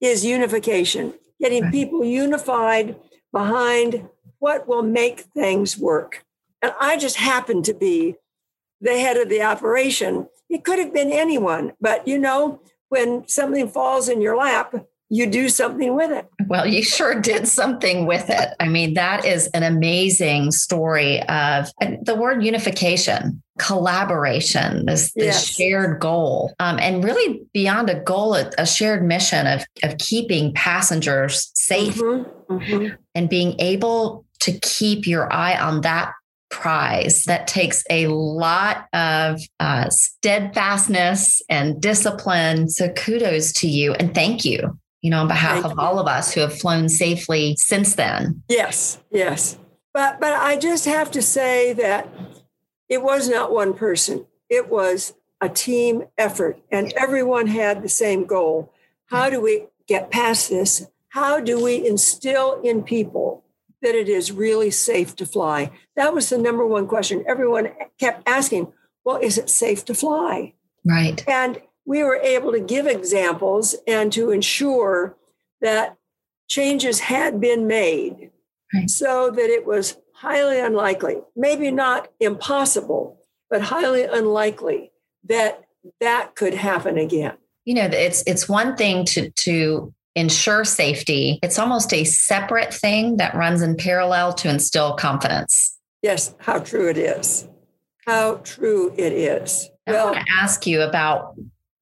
is 0.00 0.24
unification, 0.24 1.14
getting 1.40 1.64
Right. 1.64 1.72
people 1.72 2.04
unified 2.04 2.96
behind 3.32 4.08
what 4.38 4.68
will 4.68 4.82
make 4.82 5.20
things 5.20 5.76
work. 5.78 6.24
And 6.62 6.72
I 6.80 6.96
just 6.96 7.16
happened 7.16 7.64
to 7.66 7.74
be 7.74 8.16
the 8.80 8.98
head 8.98 9.16
of 9.16 9.28
the 9.28 9.42
operation. 9.42 10.28
It 10.48 10.64
could 10.64 10.78
have 10.78 10.92
been 10.92 11.10
anyone, 11.12 11.72
but 11.80 12.06
you 12.06 12.18
know, 12.18 12.60
when 12.88 13.26
something 13.26 13.68
falls 13.68 14.08
in 14.08 14.20
your 14.20 14.36
lap, 14.36 14.74
you 15.14 15.26
do 15.30 15.48
something 15.48 15.94
with 15.94 16.10
it. 16.10 16.26
Well, 16.48 16.66
you 16.66 16.82
sure 16.82 17.20
did 17.20 17.46
something 17.46 18.04
with 18.06 18.28
it. 18.28 18.48
I 18.58 18.66
mean, 18.66 18.94
that 18.94 19.24
is 19.24 19.46
an 19.54 19.62
amazing 19.62 20.50
story 20.50 21.22
of 21.28 21.70
the 22.02 22.16
word 22.16 22.42
unification, 22.44 23.40
collaboration, 23.60 24.86
this, 24.86 25.12
this 25.12 25.24
Yes. 25.26 25.46
shared 25.46 26.00
goal, 26.00 26.52
um, 26.58 26.78
and 26.80 27.04
really 27.04 27.42
beyond 27.52 27.90
a 27.90 28.00
goal, 28.00 28.34
a, 28.34 28.50
a 28.58 28.66
shared 28.66 29.04
mission 29.04 29.46
of, 29.46 29.64
of 29.84 29.98
keeping 29.98 30.52
passengers 30.54 31.52
safe 31.54 31.94
Mhm, 31.96 32.26
mhm. 32.50 32.96
and 33.14 33.28
being 33.28 33.54
able 33.60 34.24
to 34.40 34.58
keep 34.60 35.06
your 35.06 35.32
eye 35.32 35.56
on 35.58 35.82
that 35.82 36.12
prize 36.50 37.24
that 37.24 37.46
takes 37.46 37.84
a 37.88 38.06
lot 38.08 38.86
of 38.92 39.40
uh, 39.60 39.88
steadfastness 39.90 41.40
and 41.48 41.80
discipline 41.80 42.68
so 42.68 42.88
kudos 42.90 43.52
to 43.52 43.66
you 43.66 43.92
and 43.94 44.14
thank 44.14 44.44
you 44.44 44.78
you 45.04 45.10
know 45.10 45.20
on 45.20 45.28
behalf 45.28 45.60
Thank 45.60 45.66
of 45.66 45.72
you. 45.72 45.78
all 45.78 45.98
of 45.98 46.06
us 46.06 46.32
who 46.32 46.40
have 46.40 46.58
flown 46.58 46.88
safely 46.88 47.54
since 47.58 47.94
then 47.94 48.42
Yes, 48.48 48.98
yes. 49.10 49.58
But 49.92 50.18
but 50.18 50.32
I 50.32 50.56
just 50.56 50.86
have 50.86 51.10
to 51.12 51.22
say 51.22 51.72
that 51.74 52.08
it 52.88 53.02
was 53.02 53.28
not 53.28 53.52
one 53.52 53.74
person. 53.74 54.26
It 54.48 54.68
was 54.68 55.14
a 55.40 55.48
team 55.48 56.04
effort 56.16 56.58
and 56.70 56.92
everyone 56.96 57.46
had 57.46 57.82
the 57.82 57.88
same 57.88 58.24
goal. 58.24 58.72
How 59.06 59.28
do 59.28 59.40
we 59.40 59.66
get 59.86 60.10
past 60.10 60.48
this? 60.48 60.86
How 61.10 61.38
do 61.38 61.62
we 61.62 61.86
instill 61.86 62.60
in 62.62 62.82
people 62.82 63.44
that 63.82 63.94
it 63.94 64.08
is 64.08 64.32
really 64.32 64.70
safe 64.70 65.14
to 65.16 65.26
fly? 65.26 65.70
That 65.96 66.14
was 66.14 66.30
the 66.30 66.38
number 66.38 66.66
one 66.66 66.88
question. 66.88 67.24
Everyone 67.28 67.68
kept 68.00 68.26
asking, 68.26 68.72
well, 69.04 69.18
is 69.18 69.38
it 69.38 69.50
safe 69.50 69.84
to 69.84 69.94
fly? 69.94 70.54
right 70.86 71.24
And 71.28 71.60
we 71.86 72.02
were 72.02 72.16
able 72.16 72.52
to 72.52 72.60
give 72.60 72.86
examples 72.86 73.74
and 73.86 74.12
to 74.12 74.30
ensure 74.30 75.16
that 75.60 75.96
changes 76.48 77.00
had 77.00 77.40
been 77.40 77.66
made 77.66 78.30
Right. 78.72 78.90
so 78.90 79.30
that 79.30 79.50
it 79.50 79.64
was 79.66 79.96
highly 80.14 80.58
unlikely, 80.58 81.18
maybe 81.36 81.70
not 81.70 82.08
impossible, 82.18 83.20
but 83.48 83.60
highly 83.62 84.02
unlikely 84.04 84.90
that 85.28 85.62
that 86.00 86.34
could 86.34 86.54
happen 86.54 86.98
again. 86.98 87.36
you 87.64 87.74
know 87.74 87.84
it's 87.84 88.22
it's 88.26 88.48
one 88.48 88.74
thing 88.76 89.04
to 89.06 89.30
to 89.30 89.92
ensure 90.16 90.64
safety 90.64 91.38
it's 91.42 91.58
almost 91.58 91.92
a 91.92 92.04
separate 92.04 92.72
thing 92.74 93.16
that 93.18 93.34
runs 93.34 93.62
in 93.62 93.76
parallel 93.76 94.32
to 94.32 94.48
instill 94.48 94.94
confidence 94.96 95.78
Yes, 96.02 96.34
how 96.38 96.58
true 96.58 96.88
it 96.88 96.98
is. 96.98 97.48
How 98.06 98.34
true 98.44 98.92
it 98.98 99.12
is. 99.14 99.70
I 99.86 99.92
Well, 99.92 100.12
want 100.12 100.26
to 100.26 100.32
ask 100.34 100.66
you 100.66 100.82
about 100.82 101.34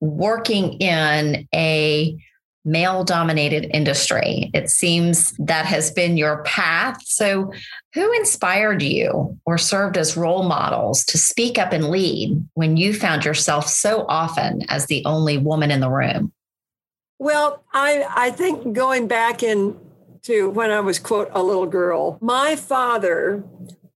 working 0.03 0.73
in 0.81 1.47
a 1.55 2.17
male 2.65 3.05
dominated 3.05 3.71
industry. 3.75 4.51
It 4.53 4.69
seems 4.69 5.33
that 5.39 5.65
has 5.67 5.91
been 5.91 6.17
your 6.17 6.43
path. 6.43 7.01
So, 7.05 7.53
who 7.95 8.13
inspired 8.13 8.83
you 8.83 9.39
or 9.47 9.59
served 9.59 9.97
as 9.97 10.17
role 10.17 10.43
models 10.43 11.05
to 11.07 11.19
speak 11.19 11.59
up 11.59 11.73
and 11.73 11.89
lead 11.89 12.45
when 12.55 12.77
you 12.77 12.95
found 12.95 13.25
yourself 13.25 13.69
so 13.69 14.05
often 14.09 14.63
as 14.69 14.87
the 14.87 15.05
only 15.05 15.39
woman 15.39 15.71
in 15.71 15.81
the 15.81 15.91
room? 15.91 16.33
Well, 17.19 17.63
I, 17.73 18.05
I 18.09 18.31
think 18.31 18.73
going 18.73 19.07
back 19.07 19.43
in 19.43 19.79
to 20.23 20.51
when 20.51 20.71
I 20.71 20.81
was, 20.81 20.99
quote, 20.99 21.31
a 21.33 21.43
little 21.43 21.67
girl, 21.67 22.19
my 22.21 22.57
father 22.57 23.45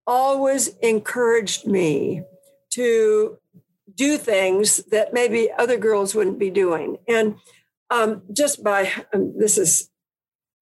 always 0.07 0.67
encouraged 0.79 1.65
me 1.65 2.23
to 2.71 3.39
do 3.95 4.17
things 4.17 4.77
that 4.91 5.13
maybe 5.13 5.49
other 5.57 5.77
girls 5.77 6.13
wouldn't 6.13 6.39
be 6.39 6.49
doing. 6.49 6.97
And 7.07 7.35
um, 7.89 8.23
just 8.31 8.63
by 8.63 8.91
um, 9.13 9.33
this 9.37 9.57
is 9.57 9.89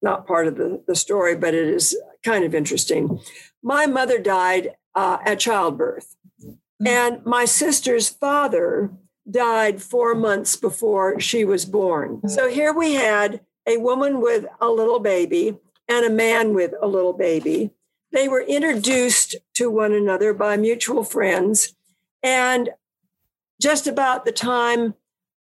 not 0.02 0.26
part 0.26 0.46
of 0.46 0.56
the, 0.56 0.82
the 0.86 0.94
story, 0.94 1.34
but 1.34 1.54
it 1.54 1.66
is 1.66 1.96
kind 2.22 2.44
of 2.44 2.54
interesting. 2.54 3.20
My 3.62 3.86
mother 3.86 4.18
died 4.18 4.76
uh, 4.94 5.18
at 5.24 5.40
childbirth, 5.40 6.14
and 6.84 7.24
my 7.24 7.46
sister's 7.46 8.08
father 8.08 8.90
died 9.28 9.82
four 9.82 10.14
months 10.14 10.56
before 10.56 11.18
she 11.18 11.44
was 11.44 11.64
born. 11.64 12.28
So 12.28 12.48
here 12.48 12.72
we 12.74 12.94
had 12.94 13.40
a 13.66 13.78
woman 13.78 14.20
with 14.20 14.44
a 14.60 14.68
little 14.68 15.00
baby 15.00 15.56
and 15.88 16.04
a 16.04 16.10
man 16.10 16.54
with 16.54 16.74
a 16.80 16.86
little 16.86 17.14
baby. 17.14 17.70
They 18.12 18.28
were 18.28 18.42
introduced 18.42 19.36
to 19.54 19.70
one 19.70 19.92
another 19.92 20.34
by 20.34 20.56
mutual 20.56 21.04
friends. 21.04 21.74
And 22.22 22.70
just 23.64 23.86
about 23.86 24.26
the 24.26 24.32
time 24.32 24.92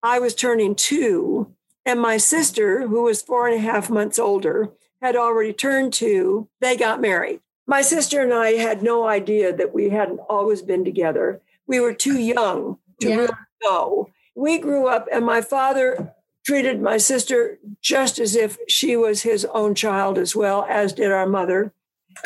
I 0.02 0.18
was 0.18 0.34
turning 0.34 0.74
two, 0.74 1.54
and 1.86 1.98
my 1.98 2.18
sister, 2.18 2.86
who 2.86 3.04
was 3.04 3.22
four 3.22 3.48
and 3.48 3.56
a 3.56 3.62
half 3.62 3.88
months 3.88 4.18
older, 4.18 4.68
had 5.00 5.16
already 5.16 5.54
turned 5.54 5.94
two, 5.94 6.46
they 6.60 6.76
got 6.76 7.00
married. 7.00 7.40
My 7.66 7.80
sister 7.80 8.20
and 8.20 8.34
I 8.34 8.52
had 8.52 8.82
no 8.82 9.08
idea 9.08 9.56
that 9.56 9.72
we 9.72 9.88
hadn't 9.88 10.20
always 10.28 10.60
been 10.60 10.84
together. 10.84 11.40
We 11.66 11.80
were 11.80 11.94
too 11.94 12.18
young 12.18 12.76
to 13.00 13.08
Yeah. 13.08 13.16
really 13.16 13.32
know. 13.64 14.08
We 14.34 14.58
grew 14.58 14.86
up, 14.86 15.08
and 15.10 15.24
my 15.24 15.40
father 15.40 16.14
treated 16.44 16.82
my 16.82 16.98
sister 16.98 17.58
just 17.80 18.18
as 18.18 18.36
if 18.36 18.58
she 18.68 18.96
was 18.98 19.22
his 19.22 19.46
own 19.46 19.74
child 19.74 20.18
as 20.18 20.36
well, 20.36 20.66
as 20.68 20.92
did 20.92 21.10
our 21.10 21.26
mother. 21.26 21.72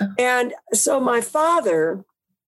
Oh. 0.00 0.08
And 0.18 0.54
so 0.72 0.98
my 0.98 1.20
father 1.20 2.04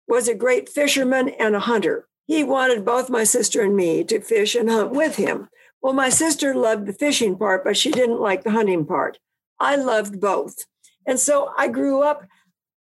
was 0.08 0.28
a 0.28 0.34
great 0.34 0.70
fisherman 0.70 1.28
and 1.28 1.54
a 1.54 1.60
hunter. 1.60 2.08
He 2.26 2.42
wanted 2.42 2.84
both 2.84 3.10
my 3.10 3.24
sister 3.24 3.62
and 3.62 3.76
me 3.76 4.04
to 4.04 4.20
fish 4.20 4.54
and 4.54 4.70
hunt 4.70 4.92
with 4.92 5.16
him. 5.16 5.48
Well, 5.82 5.92
my 5.92 6.08
sister 6.08 6.54
loved 6.54 6.86
the 6.86 6.92
fishing 6.94 7.36
part, 7.36 7.64
but 7.64 7.76
she 7.76 7.90
didn't 7.90 8.20
like 8.20 8.42
the 8.42 8.52
hunting 8.52 8.86
part. 8.86 9.18
I 9.60 9.76
loved 9.76 10.20
both. 10.20 10.64
And 11.06 11.20
so 11.20 11.52
I 11.58 11.68
grew 11.68 12.02
up, 12.02 12.26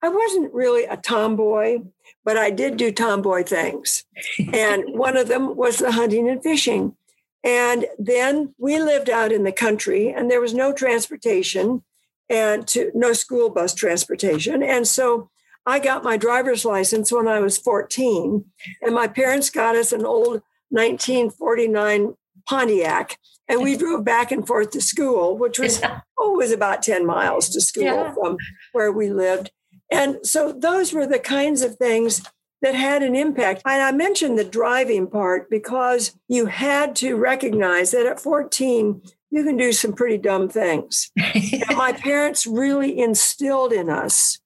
I 0.03 0.09
wasn't 0.09 0.53
really 0.53 0.85
a 0.85 0.97
tomboy, 0.97 1.79
but 2.25 2.37
I 2.37 2.51
did 2.51 2.77
do 2.77 2.93
tomboy 2.93 3.45
things. 3.45 4.05
And 4.53 4.85
one 4.99 5.17
of 5.17 5.29
them 5.29 5.57
was 5.57 5.79
the 5.79 5.93
hunting 5.93 6.29
and 6.29 6.43
fishing. 6.43 6.95
And 7.43 7.87
then 7.99 8.55
we 8.59 8.79
lived 8.79 9.09
out 9.09 9.33
in 9.33 9.45
the 9.45 9.53
country 9.53 10.13
and 10.13 10.31
there 10.31 10.41
was 10.41 10.53
no 10.53 10.73
transportation 10.73 11.83
and 12.29 12.69
to 12.69 12.93
no 12.95 13.15
school 13.15 13.49
bus 13.49 13.75
transportation. 13.75 14.63
And 14.63 14.87
so 14.87 15.31
I 15.71 15.79
got 15.79 16.05
my 16.05 16.17
driver's 16.17 16.65
license 16.65 17.13
when 17.13 17.29
I 17.29 17.41
was 17.41 17.57
14 17.59 18.45
and 18.83 18.95
my 18.95 19.07
parents 19.07 19.51
got 19.51 19.77
us 19.77 19.93
an 19.93 20.05
old 20.05 20.43
1949 20.71 22.15
Pontiac 22.49 23.19
and 23.49 23.63
we 23.63 23.77
drove 23.77 24.05
back 24.05 24.33
and 24.33 24.47
forth 24.47 24.71
to 24.71 24.81
school, 24.81 25.37
which 25.37 25.59
was 25.59 25.83
always 26.19 26.53
about 26.53 26.83
10 26.83 27.07
miles 27.07 27.49
to 27.51 27.61
school 27.61 27.85
Yeah. 27.85 28.13
from 28.15 28.37
where 28.73 28.93
we 28.93 29.11
lived. 29.11 29.51
And 29.91 30.19
so 30.25 30.53
those 30.53 30.93
were 30.93 31.07
the 31.07 31.19
kinds 31.19 31.63
of 31.63 31.77
things 31.77 32.23
that 32.63 32.75
had 32.75 33.03
an 33.03 33.17
impact. 33.17 33.63
And 33.65 33.83
I 33.83 33.93
mentioned 33.93 34.39
the 34.39 34.45
driving 34.45 35.07
part 35.09 35.51
because 35.51 36.13
you 36.29 36.47
had 36.47 36.95
to 36.97 37.17
recognize 37.17 37.91
that 37.91 38.07
at 38.07 38.21
14, 38.21 39.03
you 39.31 39.45
can 39.45 39.57
do 39.57 39.73
some 39.73 39.93
pretty 39.93 40.19
dumb 40.19 40.49
things. 40.49 41.11
my 41.71 41.93
parents 41.93 42.47
really 42.47 42.99
instilled 42.99 43.73
in 43.73 43.89
us 43.89 44.39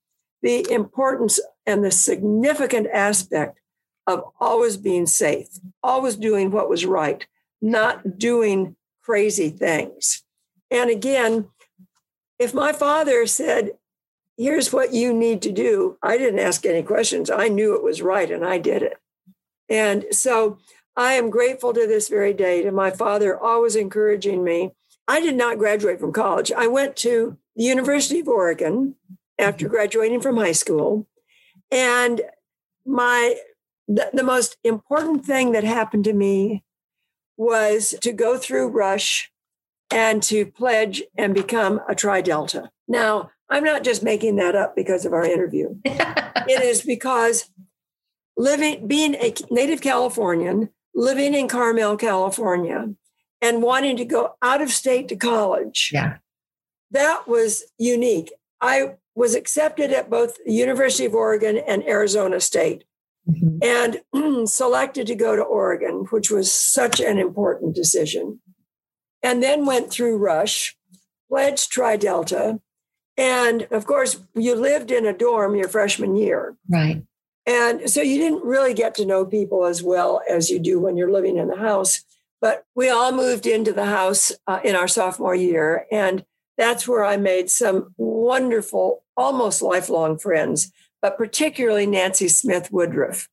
the 0.44 0.70
importance 0.70 1.40
and 1.64 1.82
the 1.82 1.90
significant 1.90 2.86
aspect 2.92 3.58
of 4.06 4.22
always 4.38 4.76
being 4.76 5.06
safe, 5.06 5.48
always 5.82 6.16
doing 6.16 6.50
what 6.50 6.68
was 6.68 6.84
right, 6.84 7.26
not 7.62 8.18
doing 8.18 8.76
crazy 9.02 9.48
things. 9.48 10.22
And 10.70 10.90
again, 10.90 11.48
if 12.38 12.52
my 12.52 12.72
father 12.72 13.26
said, 13.26 13.70
Here's 14.36 14.72
what 14.72 14.92
you 14.92 15.14
need 15.14 15.42
to 15.42 15.52
do, 15.52 15.96
I 16.02 16.18
didn't 16.18 16.40
ask 16.40 16.66
any 16.66 16.82
questions. 16.82 17.30
I 17.30 17.46
knew 17.46 17.76
it 17.76 17.84
was 17.84 18.02
right 18.02 18.28
and 18.28 18.44
I 18.44 18.58
did 18.58 18.82
it. 18.82 18.98
And 19.68 20.06
so 20.10 20.58
I 20.96 21.12
am 21.12 21.30
grateful 21.30 21.72
to 21.72 21.86
this 21.86 22.08
very 22.08 22.34
day 22.34 22.60
to 22.62 22.72
my 22.72 22.90
father 22.90 23.38
always 23.38 23.76
encouraging 23.76 24.42
me. 24.42 24.72
I 25.06 25.20
did 25.20 25.36
not 25.36 25.58
graduate 25.58 26.00
from 26.00 26.12
college. 26.12 26.50
I 26.50 26.66
went 26.66 26.96
to 26.96 27.38
the 27.54 27.62
University 27.62 28.18
of 28.18 28.26
Oregon 28.26 28.96
after 29.38 29.66
mm-hmm. 29.66 29.74
graduating 29.74 30.20
from 30.20 30.36
high 30.36 30.52
school. 30.52 31.06
And 31.70 32.22
my 32.86 33.36
the, 33.86 34.10
the 34.12 34.22
most 34.22 34.56
important 34.64 35.24
thing 35.24 35.52
that 35.52 35.64
happened 35.64 36.04
to 36.04 36.12
me 36.12 36.64
was 37.36 37.94
to 38.00 38.12
go 38.12 38.38
through 38.38 38.68
Rush 38.68 39.30
and 39.90 40.22
to 40.24 40.46
pledge 40.46 41.02
and 41.16 41.34
become 41.34 41.80
a 41.88 41.94
Tri 41.94 42.20
Delta. 42.20 42.70
Now, 42.88 43.30
I'm 43.50 43.64
not 43.64 43.84
just 43.84 44.02
making 44.02 44.36
that 44.36 44.54
up 44.54 44.74
because 44.74 45.04
of 45.04 45.12
our 45.12 45.24
interview. 45.24 45.76
it 45.84 46.62
is 46.62 46.82
because 46.82 47.50
living, 48.36 48.86
being 48.86 49.14
a 49.14 49.34
native 49.50 49.80
Californian, 49.80 50.70
living 50.94 51.34
in 51.34 51.48
Carmel, 51.48 51.96
California, 51.96 52.94
and 53.42 53.62
wanting 53.62 53.96
to 53.98 54.04
go 54.04 54.34
out 54.42 54.62
of 54.62 54.70
state 54.70 55.08
to 55.08 55.16
college. 55.16 55.90
Yeah. 55.92 56.16
That 56.90 57.28
was 57.28 57.64
unique. 57.78 58.32
I 58.60 58.94
was 59.14 59.34
accepted 59.34 59.92
at 59.92 60.10
both 60.10 60.36
the 60.44 60.52
University 60.52 61.04
of 61.04 61.14
Oregon 61.14 61.56
and 61.56 61.82
Arizona 61.84 62.40
State 62.40 62.84
mm-hmm. 63.28 63.58
and 63.62 64.48
selected 64.48 65.06
to 65.06 65.14
go 65.14 65.36
to 65.36 65.42
Oregon, 65.42 66.06
which 66.10 66.30
was 66.30 66.52
such 66.52 67.00
an 67.00 67.18
important 67.18 67.74
decision. 67.74 68.40
And 69.22 69.42
then 69.42 69.66
went 69.66 69.90
through 69.90 70.18
Rush, 70.18 70.76
pledged 71.28 71.70
Tri 71.70 71.96
Delta. 71.96 72.60
And 73.16 73.66
of 73.70 73.86
course, 73.86 74.20
you 74.34 74.54
lived 74.54 74.90
in 74.90 75.06
a 75.06 75.16
dorm 75.16 75.54
your 75.54 75.68
freshman 75.68 76.16
year. 76.16 76.56
Right. 76.68 77.02
And 77.46 77.88
so 77.90 78.00
you 78.00 78.18
didn't 78.18 78.44
really 78.44 78.74
get 78.74 78.94
to 78.96 79.06
know 79.06 79.24
people 79.24 79.64
as 79.64 79.82
well 79.82 80.22
as 80.28 80.50
you 80.50 80.58
do 80.58 80.80
when 80.80 80.96
you're 80.96 81.12
living 81.12 81.36
in 81.36 81.48
the 81.48 81.56
house. 81.56 82.02
But 82.40 82.64
we 82.74 82.90
all 82.90 83.12
moved 83.12 83.46
into 83.46 83.72
the 83.72 83.86
house 83.86 84.32
uh, 84.46 84.60
in 84.64 84.74
our 84.74 84.88
sophomore 84.88 85.34
year. 85.34 85.86
And 85.90 86.24
that's 86.56 86.86
where 86.86 87.04
I 87.04 87.16
made 87.16 87.50
some 87.50 87.94
wonderful, 87.96 89.02
almost 89.16 89.62
lifelong 89.62 90.18
friends 90.18 90.72
but 91.04 91.18
particularly 91.18 91.84
Nancy 91.84 92.28
Smith 92.28 92.72
Woodruff. 92.72 93.28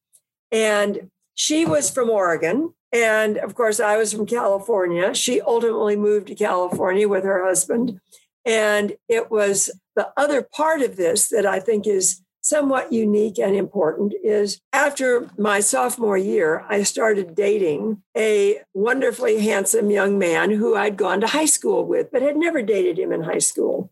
And 0.52 1.10
she 1.36 1.64
was 1.64 1.90
from 1.90 2.10
Oregon. 2.10 2.74
And 2.92 3.38
of 3.38 3.56
course, 3.56 3.80
I 3.80 3.96
was 3.96 4.12
from 4.12 4.26
California. 4.26 5.14
She 5.14 5.40
ultimately 5.40 5.96
moved 5.96 6.28
to 6.28 6.36
California 6.36 7.08
with 7.08 7.24
her 7.24 7.46
husband. 7.46 8.02
And 8.44 8.98
it 9.08 9.32
was 9.32 9.72
the 9.96 10.10
other 10.18 10.42
part 10.42 10.82
of 10.82 10.98
this 10.98 11.30
that 11.30 11.46
I 11.46 11.62
think 11.62 11.88
is 11.88 12.22
somewhat 12.42 12.92
unique 12.92 13.40
and 13.40 13.56
important 13.56 14.14
is 14.24 14.60
after 14.74 15.30
my 15.38 15.60
sophomore 15.60 16.18
year, 16.18 16.66
I 16.68 16.84
started 16.84 17.36
dating 17.36 18.02
a 18.18 18.62
wonderfully 18.74 19.40
handsome 19.42 19.90
young 19.90 20.18
man 20.18 20.52
who 20.52 20.76
I'd 20.76 20.98
gone 20.98 21.22
to 21.22 21.28
high 21.28 21.46
school 21.46 21.86
with, 21.86 22.12
but 22.12 22.22
had 22.22 22.36
never 22.36 22.62
dated 22.62 23.00
him 23.00 23.12
in 23.12 23.24
high 23.24 23.40
school. 23.40 23.92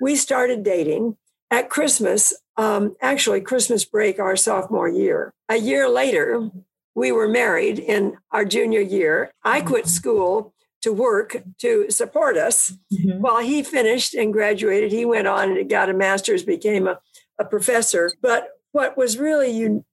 We 0.00 0.16
started 0.16 0.62
dating. 0.62 1.16
At 1.50 1.70
Christmas, 1.70 2.34
um, 2.58 2.94
actually 3.00 3.40
Christmas 3.40 3.84
break 3.86 4.18
our 4.18 4.36
sophomore 4.36 4.88
year. 4.88 5.32
A 5.48 5.56
year 5.56 5.88
later, 5.88 6.50
we 6.94 7.10
were 7.10 7.28
married 7.28 7.78
in 7.78 8.18
our 8.32 8.44
junior 8.44 8.80
year. 8.80 9.30
I 9.42 9.62
quit 9.62 9.86
school 9.86 10.52
to 10.82 10.92
work 10.92 11.42
to 11.58 11.90
support 11.90 12.36
us 12.36 12.72
mm-hmm. 12.92 13.20
while 13.20 13.40
he 13.40 13.62
finished 13.62 14.14
and 14.14 14.32
graduated. 14.32 14.92
He 14.92 15.04
went 15.04 15.26
on 15.26 15.56
and 15.56 15.70
got 15.70 15.88
a 15.88 15.94
master's, 15.94 16.42
became 16.42 16.86
a, 16.86 17.00
a 17.38 17.44
professor. 17.44 18.12
But 18.20 18.50
what 18.72 18.96
was 18.96 19.18
really, 19.18 19.50
un- 19.64 19.84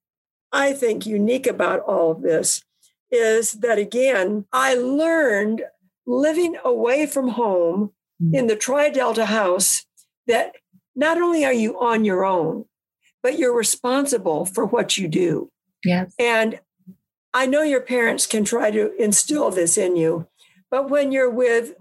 I 0.51 0.73
think, 0.73 1.05
unique 1.05 1.47
about 1.47 1.81
all 1.81 2.11
of 2.11 2.21
this 2.21 2.63
is 3.11 3.53
that, 3.53 3.77
again, 3.77 4.45
I 4.51 4.75
learned 4.75 5.63
living 6.07 6.55
away 6.63 7.05
from 7.05 7.29
home 7.29 7.91
mm-hmm. 8.21 8.35
in 8.35 8.47
the 8.47 8.55
Tri 8.55 8.89
Delta 8.89 9.25
house 9.25 9.85
that 10.27 10.55
not 10.95 11.17
only 11.17 11.45
are 11.45 11.53
you 11.53 11.79
on 11.79 12.05
your 12.05 12.25
own, 12.25 12.65
but 13.21 13.37
you're 13.39 13.55
responsible 13.55 14.45
for 14.45 14.65
what 14.65 14.97
you 14.97 15.07
do. 15.07 15.51
Yes. 15.83 16.13
And 16.19 16.59
I 17.33 17.47
know 17.47 17.63
your 17.63 17.81
parents 17.81 18.27
can 18.27 18.45
try 18.45 18.71
to 18.71 18.93
instill 19.01 19.51
this 19.51 19.77
in 19.77 19.95
you, 19.95 20.27
but 20.71 20.89
when 20.89 21.11
you're 21.11 21.29
with 21.29 21.73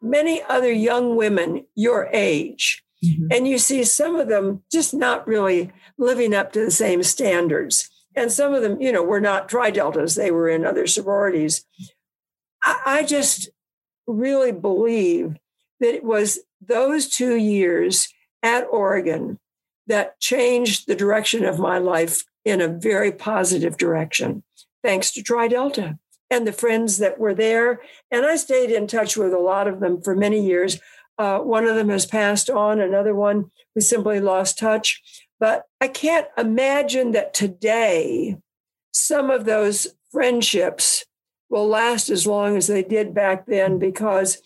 many 0.00 0.42
other 0.48 0.72
young 0.72 1.16
women 1.16 1.66
your 1.74 2.08
age, 2.12 2.84
mm-hmm. 3.04 3.26
and 3.30 3.46
you 3.46 3.58
see 3.58 3.84
some 3.84 4.16
of 4.16 4.28
them 4.28 4.62
just 4.70 4.94
not 4.94 5.26
really 5.26 5.72
living 5.98 6.34
up 6.34 6.52
to 6.52 6.64
the 6.64 6.70
same 6.70 7.02
standards, 7.02 7.88
and 8.16 8.32
some 8.32 8.54
of 8.54 8.62
them, 8.62 8.80
you 8.80 8.92
know, 8.92 9.02
were 9.02 9.20
not 9.20 9.48
tri 9.48 9.70
deltas, 9.70 10.14
they 10.14 10.30
were 10.30 10.48
in 10.48 10.64
other 10.64 10.86
sororities. 10.86 11.64
I, 12.62 12.80
I 12.86 13.02
just 13.04 13.50
really 14.06 14.52
believe 14.52 15.36
that 15.80 15.94
it 15.94 16.04
was 16.04 16.40
those 16.60 17.08
two 17.08 17.36
years 17.36 18.08
at 18.42 18.66
Oregon 18.70 19.38
that 19.86 20.20
changed 20.20 20.86
the 20.86 20.94
direction 20.94 21.44
of 21.44 21.58
my 21.58 21.78
life 21.78 22.24
in 22.44 22.60
a 22.60 22.68
very 22.68 23.12
positive 23.12 23.76
direction, 23.76 24.42
thanks 24.82 25.10
to 25.12 25.22
Tri 25.22 25.48
Delta 25.48 25.98
and 26.30 26.46
the 26.46 26.52
friends 26.52 26.98
that 26.98 27.18
were 27.18 27.34
there. 27.34 27.80
And 28.10 28.24
I 28.24 28.36
stayed 28.36 28.70
in 28.70 28.86
touch 28.86 29.16
with 29.16 29.32
a 29.32 29.38
lot 29.38 29.66
of 29.66 29.80
them 29.80 30.00
for 30.00 30.14
many 30.14 30.40
years. 30.40 30.78
Uh, 31.20 31.38
one 31.38 31.66
of 31.66 31.76
them 31.76 31.90
has 31.90 32.06
passed 32.06 32.48
on, 32.48 32.80
another 32.80 33.14
one 33.14 33.50
we 33.74 33.82
simply 33.82 34.20
lost 34.20 34.58
touch. 34.58 35.02
But 35.38 35.64
I 35.78 35.88
can't 35.88 36.26
imagine 36.38 37.10
that 37.10 37.34
today 37.34 38.38
some 38.90 39.28
of 39.28 39.44
those 39.44 39.88
friendships 40.10 41.04
will 41.50 41.68
last 41.68 42.08
as 42.08 42.26
long 42.26 42.56
as 42.56 42.68
they 42.68 42.82
did 42.82 43.12
back 43.12 43.44
then 43.44 43.78
because 43.78 44.38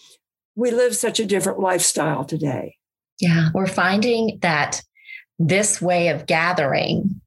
we 0.56 0.72
live 0.72 0.96
such 0.96 1.20
a 1.20 1.24
different 1.24 1.60
lifestyle 1.60 2.24
today. 2.24 2.76
Yeah, 3.20 3.50
we're 3.54 3.68
finding 3.68 4.40
that 4.42 4.82
this 5.38 5.80
way 5.80 6.08
of 6.08 6.26
gathering 6.26 7.20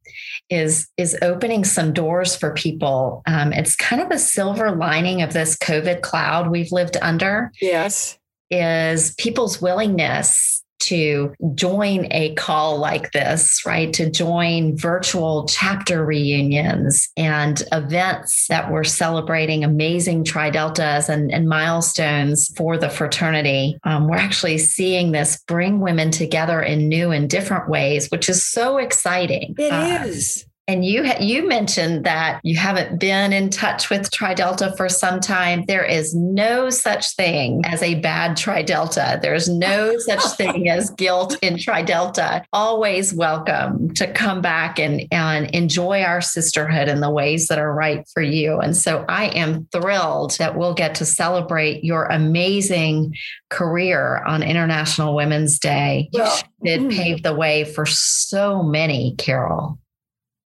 is 0.49 0.89
is 0.97 1.17
opening 1.21 1.63
some 1.63 1.93
doors 1.93 2.35
for 2.35 2.51
people. 2.53 3.23
Um, 3.25 3.53
it's 3.53 3.77
kind 3.77 4.01
of 4.01 4.11
a 4.11 4.19
silver 4.19 4.75
lining 4.75 5.21
of 5.21 5.31
this 5.31 5.55
COVID 5.55 6.01
cloud 6.01 6.51
we've 6.51 6.73
lived 6.73 6.97
under. 7.01 7.53
Yes, 7.61 8.19
is 8.49 9.13
people's 9.15 9.61
willingness 9.61 10.57
to 10.79 11.33
join 11.55 12.07
a 12.11 12.33
call 12.35 12.77
like 12.77 13.11
this, 13.11 13.63
right? 13.65 13.91
To 13.93 14.09
join 14.09 14.77
virtual 14.77 15.45
chapter 15.47 16.05
reunions 16.05 17.09
and 17.17 17.61
events 17.71 18.47
that 18.47 18.71
were 18.71 18.83
celebrating 18.83 19.63
amazing 19.63 20.23
Tri 20.23 20.49
Deltas 20.49 21.09
and, 21.09 21.31
and, 21.31 21.47
milestones 21.47 22.53
for 22.55 22.77
the 22.77 22.89
fraternity. 22.89 23.77
Um, 23.83 24.07
we're 24.07 24.17
actually 24.17 24.57
seeing 24.57 25.11
this 25.11 25.41
bring 25.47 25.79
women 25.79 26.11
together 26.11 26.61
in 26.61 26.87
new 26.87 27.11
and 27.11 27.29
different 27.29 27.69
ways, 27.69 28.09
which 28.09 28.29
is 28.29 28.45
so 28.45 28.77
exciting. 28.77 29.55
It 29.57 29.71
uh, 29.71 30.03
is. 30.05 30.45
And 30.69 30.83
you 30.83 31.05
ha- 31.05 31.19
you 31.21 31.47
mentioned 31.47 32.03
that 32.03 32.41
you 32.43 32.57
haven't 32.57 32.99
been 32.99 33.31
in 33.31 33.49
touch 33.49 33.89
with 33.89 34.11
Tri 34.11 34.33
Delta 34.33 34.73
for 34.75 34.89
some 34.89 35.21
time. 35.21 35.63
There 35.65 35.85
is 35.85 36.13
no 36.13 36.69
such 36.69 37.15
thing 37.15 37.61
as 37.63 37.81
a 37.81 37.95
bad 37.95 38.35
Tri 38.35 38.63
Delta. 38.63 39.17
There's 39.21 39.47
no 39.47 39.97
such 39.99 40.23
thing 40.35 40.67
as 40.67 40.89
guilt 40.89 41.37
in 41.41 41.57
Tri 41.57 41.83
Delta. 41.83 42.43
Always 42.51 43.13
welcome 43.13 43.93
to 43.93 44.11
come 44.11 44.41
back 44.41 44.77
and, 44.77 45.05
and 45.09 45.49
enjoy 45.51 46.01
our 46.01 46.19
sisterhood 46.19 46.89
in 46.89 46.99
the 46.99 47.11
ways 47.11 47.47
that 47.47 47.59
are 47.59 47.73
right 47.73 48.05
for 48.13 48.21
you. 48.21 48.59
And 48.59 48.75
so 48.75 49.05
I 49.07 49.27
am 49.27 49.69
thrilled 49.71 50.37
that 50.37 50.57
we'll 50.57 50.73
get 50.73 50.95
to 50.95 51.05
celebrate 51.05 51.85
your 51.85 52.07
amazing 52.07 53.15
career 53.49 54.21
on 54.25 54.43
International 54.43 55.15
Women's 55.15 55.59
Day. 55.59 56.09
Well, 56.11 56.37
you 56.61 56.77
did 56.77 56.81
mm. 56.81 56.91
pave 56.91 57.23
the 57.23 57.33
way 57.33 57.63
for 57.63 57.85
so 57.85 58.63
many, 58.63 59.15
Carol. 59.17 59.79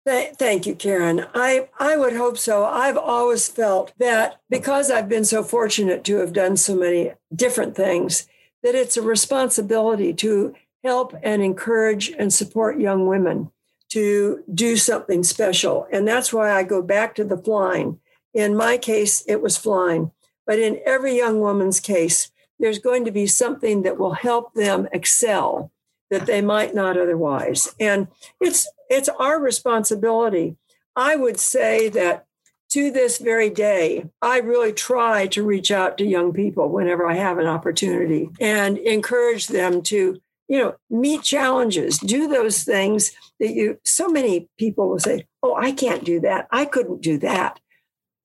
Thank 0.08 0.66
you, 0.66 0.74
Karen. 0.74 1.26
I, 1.34 1.68
I 1.78 1.98
would 1.98 2.16
hope 2.16 2.38
so. 2.38 2.64
I've 2.64 2.96
always 2.96 3.50
felt 3.50 3.92
that 4.00 4.40
because 4.50 4.90
I've 4.90 5.10
been 5.10 5.26
so 5.26 5.44
fortunate 5.44 6.06
to 6.06 6.18
have 6.18 6.32
done 6.32 6.56
so 6.56 6.78
many 6.78 7.12
different 7.36 7.76
things, 7.76 8.26
that 8.64 8.74
it's 8.74 8.96
a 8.96 9.02
responsibility 9.02 10.14
to 10.14 10.56
help 10.82 11.14
and 11.22 11.42
encourage 11.42 12.10
and 12.18 12.34
support 12.34 12.80
young 12.80 13.06
women 13.08 13.52
to 13.90 14.46
do 14.54 14.78
something 14.78 15.24
special. 15.24 15.86
And 15.92 16.08
that's 16.08 16.32
why 16.32 16.52
I 16.52 16.64
go 16.64 16.82
back 16.82 17.14
to 17.16 17.26
the 17.26 17.38
flying. 17.38 18.00
In 18.34 18.56
my 18.56 18.78
case, 18.78 19.26
it 19.28 19.42
was 19.42 19.58
flying. 19.58 20.12
But 20.46 20.60
in 20.60 20.80
every 20.86 21.18
young 21.18 21.42
woman's 21.42 21.82
case, 21.82 22.32
there's 22.60 22.80
going 22.80 23.04
to 23.04 23.12
be 23.12 23.28
something 23.28 23.82
that 23.82 23.98
will 23.98 24.14
help 24.14 24.54
them 24.54 24.88
excel 24.94 25.72
that 26.10 26.26
they 26.26 26.42
might 26.42 26.74
not 26.74 26.98
otherwise. 26.98 27.74
And 27.80 28.08
it's 28.40 28.68
it's 28.90 29.10
our 29.10 29.40
responsibility. 29.40 30.56
I 30.96 31.16
would 31.16 31.40
say 31.40 31.90
that 31.90 32.26
to 32.70 32.92
this 32.92 33.18
very 33.18 33.50
day, 33.50 34.10
I 34.22 34.40
really 34.40 34.74
try 34.74 35.28
to 35.28 35.44
reach 35.44 35.72
out 35.72 35.98
to 35.98 36.06
young 36.06 36.34
people 36.34 36.70
whenever 36.70 37.08
I 37.08 37.16
have 37.16 37.38
an 37.38 37.48
opportunity 37.48 38.30
and 38.42 38.78
encourage 38.78 39.48
them 39.48 39.82
to, 39.84 40.20
you 40.50 40.60
know, 40.60 40.76
meet 40.90 41.24
challenges, 41.24 41.98
do 41.98 42.28
those 42.28 42.64
things 42.64 43.12
that 43.40 43.54
you 43.54 43.80
so 43.86 44.10
many 44.10 44.50
people 44.58 44.90
will 44.90 45.00
say, 45.00 45.26
"Oh, 45.44 45.56
I 45.56 45.72
can't 45.72 46.04
do 46.04 46.20
that. 46.22 46.48
I 46.52 46.66
couldn't 46.66 47.02
do 47.02 47.18
that." 47.20 47.60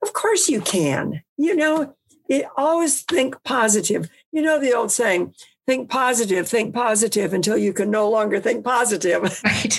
Of 0.03 0.13
course 0.13 0.49
you 0.49 0.61
can. 0.61 1.23
You 1.37 1.55
know, 1.55 1.95
it, 2.29 2.47
always 2.57 3.03
think 3.03 3.43
positive. 3.45 4.09
You 4.33 4.43
know 4.43 4.59
the 4.59 4.73
old 4.73 4.91
saying, 4.91 5.35
think 5.67 5.91
positive, 5.91 6.49
think 6.49 6.75
positive 6.75 7.33
until 7.33 7.57
you 7.57 7.73
can 7.73 7.91
no 7.91 8.09
longer 8.09 8.41
think 8.41 8.65
positive. 8.65 9.23
Right. 9.45 9.79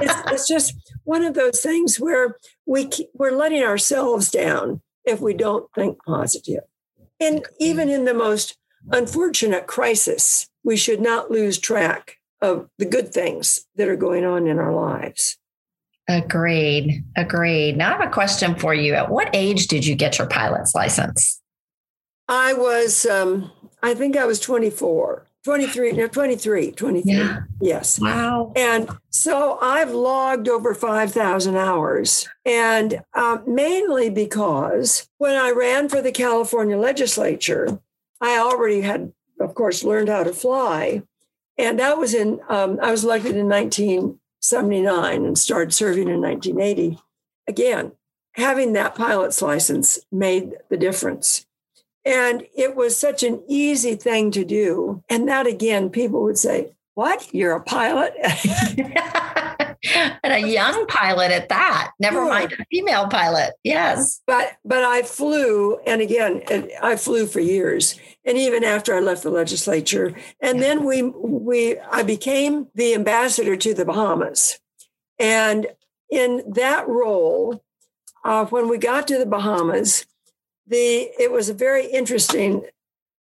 it's, 0.00 0.32
it's, 0.32 0.48
just 0.48 0.74
one 1.04 1.24
of 1.24 1.34
those 1.34 1.60
things 1.60 1.98
where 1.98 2.36
we 2.66 2.90
we're 3.14 3.32
letting 3.32 3.62
ourselves 3.62 4.30
down 4.30 4.80
if 5.04 5.20
we 5.20 5.34
don't 5.34 5.68
think 5.74 5.98
positive. 6.04 6.62
And 7.20 7.44
even 7.58 7.88
in 7.88 8.04
the 8.04 8.14
most 8.14 8.56
unfortunate 8.90 9.66
crisis, 9.66 10.48
we 10.64 10.76
should 10.76 11.00
not 11.00 11.30
lose 11.30 11.58
track 11.58 12.16
of 12.40 12.68
the 12.78 12.84
good 12.84 13.12
things 13.12 13.66
that 13.76 13.88
are 13.88 13.96
going 13.96 14.24
on 14.24 14.46
in 14.46 14.58
our 14.58 14.74
lives. 14.74 15.38
Agreed. 16.08 17.04
Agreed. 17.16 17.76
Now 17.76 17.90
I 17.90 18.02
have 18.02 18.08
a 18.08 18.12
question 18.12 18.56
for 18.56 18.74
you. 18.74 18.94
At 18.94 19.08
what 19.08 19.30
age 19.32 19.68
did 19.68 19.86
you 19.86 19.94
get 19.94 20.18
your 20.18 20.26
pilot's 20.26 20.74
license? 20.74 21.40
I 22.28 22.54
was, 22.54 23.06
um, 23.06 23.52
I 23.82 23.94
think 23.94 24.16
I 24.16 24.24
was 24.24 24.38
24, 24.38 25.26
23, 25.44 25.92
no, 25.92 26.06
23, 26.06 26.70
23. 26.70 27.12
Yeah. 27.12 27.40
Yes. 27.60 27.98
Wow. 27.98 28.52
And 28.54 28.88
so 29.10 29.58
I've 29.60 29.90
logged 29.90 30.48
over 30.48 30.72
5,000 30.72 31.56
hours. 31.56 32.28
And 32.44 33.02
uh, 33.14 33.38
mainly 33.46 34.08
because 34.08 35.08
when 35.18 35.34
I 35.34 35.50
ran 35.50 35.88
for 35.88 36.00
the 36.00 36.12
California 36.12 36.76
legislature, 36.76 37.80
I 38.20 38.38
already 38.38 38.82
had, 38.82 39.12
of 39.40 39.54
course, 39.54 39.82
learned 39.82 40.08
how 40.08 40.22
to 40.22 40.32
fly. 40.32 41.02
And 41.58 41.80
that 41.80 41.98
was 41.98 42.14
in, 42.14 42.40
um, 42.48 42.78
I 42.80 42.92
was 42.92 43.02
elected 43.04 43.36
in 43.36 43.48
1979 43.48 45.24
and 45.24 45.36
started 45.36 45.74
serving 45.74 46.08
in 46.08 46.20
1980. 46.20 46.98
Again, 47.48 47.92
having 48.34 48.74
that 48.74 48.94
pilot's 48.94 49.42
license 49.42 49.98
made 50.12 50.54
the 50.70 50.76
difference. 50.76 51.46
And 52.04 52.46
it 52.56 52.74
was 52.74 52.96
such 52.96 53.22
an 53.22 53.42
easy 53.46 53.94
thing 53.94 54.30
to 54.32 54.44
do. 54.44 55.02
And 55.08 55.28
that 55.28 55.46
again, 55.46 55.90
people 55.90 56.22
would 56.22 56.38
say, 56.38 56.72
What? 56.94 57.32
You're 57.32 57.56
a 57.56 57.62
pilot? 57.62 58.14
and 60.22 60.32
a 60.32 60.48
young 60.48 60.86
pilot 60.86 61.32
at 61.32 61.48
that. 61.48 61.92
Never 61.98 62.24
mind 62.24 62.52
a 62.52 62.64
female 62.70 63.08
pilot. 63.08 63.54
Yes. 63.64 64.20
But 64.26 64.56
but 64.64 64.84
I 64.84 65.02
flew, 65.02 65.78
and 65.86 66.00
again, 66.00 66.42
I 66.82 66.96
flew 66.96 67.26
for 67.26 67.40
years. 67.40 67.98
And 68.24 68.38
even 68.38 68.62
after 68.62 68.94
I 68.94 69.00
left 69.00 69.24
the 69.24 69.30
legislature. 69.30 70.14
And 70.40 70.58
yeah. 70.58 70.64
then 70.64 70.84
we 70.84 71.02
we 71.02 71.78
I 71.78 72.02
became 72.02 72.68
the 72.74 72.94
ambassador 72.94 73.56
to 73.56 73.74
the 73.74 73.84
Bahamas. 73.84 74.60
And 75.18 75.66
in 76.10 76.42
that 76.54 76.88
role, 76.88 77.64
uh, 78.24 78.44
when 78.46 78.68
we 78.68 78.78
got 78.78 79.08
to 79.08 79.18
the 79.18 79.26
Bahamas, 79.26 80.06
the 80.66 81.10
it 81.18 81.30
was 81.32 81.48
a 81.48 81.54
very 81.54 81.86
interesting 81.86 82.64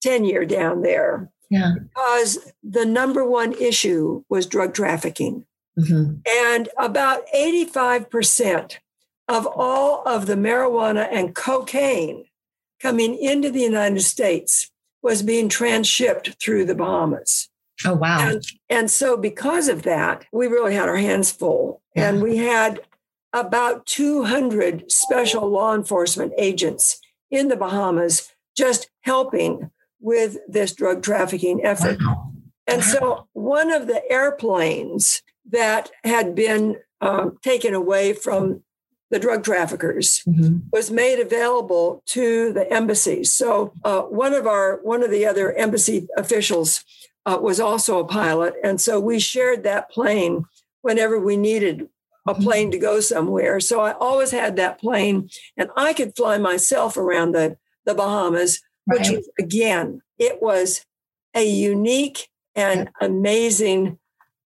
tenure 0.01 0.45
down 0.45 0.81
there 0.81 1.31
yeah. 1.49 1.73
because 1.81 2.51
the 2.63 2.85
number 2.85 3.25
one 3.27 3.53
issue 3.53 4.23
was 4.29 4.45
drug 4.45 4.73
trafficking. 4.73 5.45
Mm-hmm. 5.77 6.15
And 6.47 6.69
about 6.77 7.27
85% 7.35 8.77
of 9.27 9.45
all 9.47 10.07
of 10.07 10.25
the 10.25 10.35
marijuana 10.35 11.07
and 11.11 11.35
cocaine 11.35 12.25
coming 12.79 13.17
into 13.17 13.49
the 13.49 13.61
United 13.61 14.01
States 14.01 14.71
was 15.01 15.21
being 15.21 15.49
transshipped 15.49 16.39
through 16.41 16.65
the 16.65 16.75
Bahamas. 16.75 17.49
Oh, 17.85 17.95
wow. 17.95 18.29
And, 18.29 18.43
and 18.69 18.91
so, 18.91 19.17
because 19.17 19.67
of 19.67 19.83
that, 19.83 20.25
we 20.31 20.47
really 20.47 20.73
had 20.73 20.87
our 20.87 20.95
hands 20.95 21.31
full. 21.31 21.81
Yeah. 21.93 22.09
And 22.09 22.23
we 22.23 22.37
had 22.37 22.79
about 23.33 23.85
200 23.85 24.89
special 24.89 25.49
law 25.49 25.75
enforcement 25.75 26.31
agents 26.37 26.99
in 27.35 27.49
the 27.49 27.55
Bahamas 27.55 28.31
just 28.55 28.89
helping 29.01 29.71
with 29.99 30.37
this 30.47 30.73
drug 30.73 31.03
trafficking 31.03 31.63
effort. 31.65 31.97
Wow. 32.01 32.31
And 32.67 32.83
so 32.83 33.27
one 33.33 33.71
of 33.71 33.87
the 33.87 34.01
airplanes 34.11 35.21
that 35.49 35.91
had 36.03 36.33
been 36.35 36.77
um, 37.01 37.37
taken 37.43 37.73
away 37.73 38.13
from 38.13 38.63
the 39.11 39.19
drug 39.19 39.43
traffickers 39.43 40.23
mm-hmm. 40.27 40.59
was 40.71 40.89
made 40.89 41.19
available 41.19 42.01
to 42.07 42.51
the 42.53 42.71
embassies. 42.71 43.33
So 43.33 43.71
uh, 43.83 44.01
one 44.01 44.33
of 44.33 44.47
our 44.47 44.77
one 44.81 45.03
of 45.03 45.11
the 45.11 45.25
other 45.25 45.53
embassy 45.53 46.07
officials 46.17 46.83
uh, 47.25 47.37
was 47.39 47.59
also 47.59 47.99
a 47.99 48.07
pilot, 48.07 48.55
and 48.63 48.81
so 48.81 48.99
we 48.99 49.19
shared 49.19 49.63
that 49.63 49.91
plane 49.91 50.45
whenever 50.81 51.19
we 51.19 51.37
needed 51.37 51.87
a 52.27 52.33
plane 52.33 52.71
to 52.71 52.77
go 52.77 52.99
somewhere. 52.99 53.59
So 53.59 53.81
I 53.81 53.93
always 53.93 54.31
had 54.31 54.55
that 54.55 54.79
plane 54.79 55.29
and 55.57 55.69
I 55.75 55.93
could 55.93 56.15
fly 56.15 56.37
myself 56.37 56.97
around 56.97 57.33
the, 57.33 57.57
the 57.85 57.93
Bahamas, 57.93 58.61
right. 58.87 58.99
which 58.99 59.09
was, 59.09 59.29
again, 59.39 60.01
it 60.17 60.41
was 60.41 60.85
a 61.35 61.45
unique 61.45 62.29
and 62.55 62.89
amazing, 63.01 63.99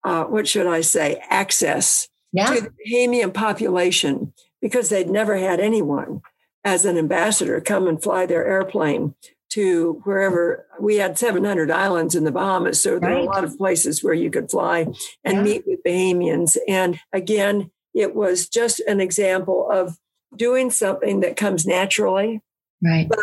uh, 0.04 0.24
what 0.26 0.48
should 0.48 0.66
I 0.68 0.82
say, 0.82 1.22
access 1.30 2.08
yeah. 2.32 2.54
to 2.54 2.62
the 2.62 2.70
Bahamian 2.70 3.34
population 3.34 4.34
because 4.62 4.90
they'd 4.90 5.10
never 5.10 5.38
had 5.38 5.60
anyone 5.60 6.22
as 6.64 6.86
an 6.86 6.98
ambassador 6.98 7.62
come 7.62 7.88
and 7.88 8.02
fly 8.02 8.26
their 8.26 8.46
airplane 8.46 9.14
to 9.50 10.02
wherever 10.04 10.66
we 10.80 10.98
had 10.98 11.18
700 11.18 11.72
islands 11.72 12.16
in 12.16 12.24
the 12.24 12.32
Bahamas. 12.32 12.82
So 12.82 13.00
there 13.00 13.12
right. 13.12 13.20
are 13.20 13.22
a 13.22 13.26
lot 13.26 13.44
of 13.44 13.58
places 13.58 14.04
where 14.04 14.14
you 14.14 14.30
could 14.30 14.52
fly 14.52 14.88
and 15.24 15.38
yeah. 15.38 15.42
meet 15.44 15.64
with 15.66 15.84
Bahamians. 15.86 16.58
And 16.68 17.00
again, 17.14 17.72
it 17.94 18.14
was 18.14 18.48
just 18.48 18.80
an 18.82 19.00
example 19.00 19.70
of 19.72 19.98
doing 20.36 20.70
something 20.70 21.22
that 21.22 21.38
comes 21.38 21.66
naturally. 21.66 22.42
Right. 22.84 23.08
But 23.08 23.20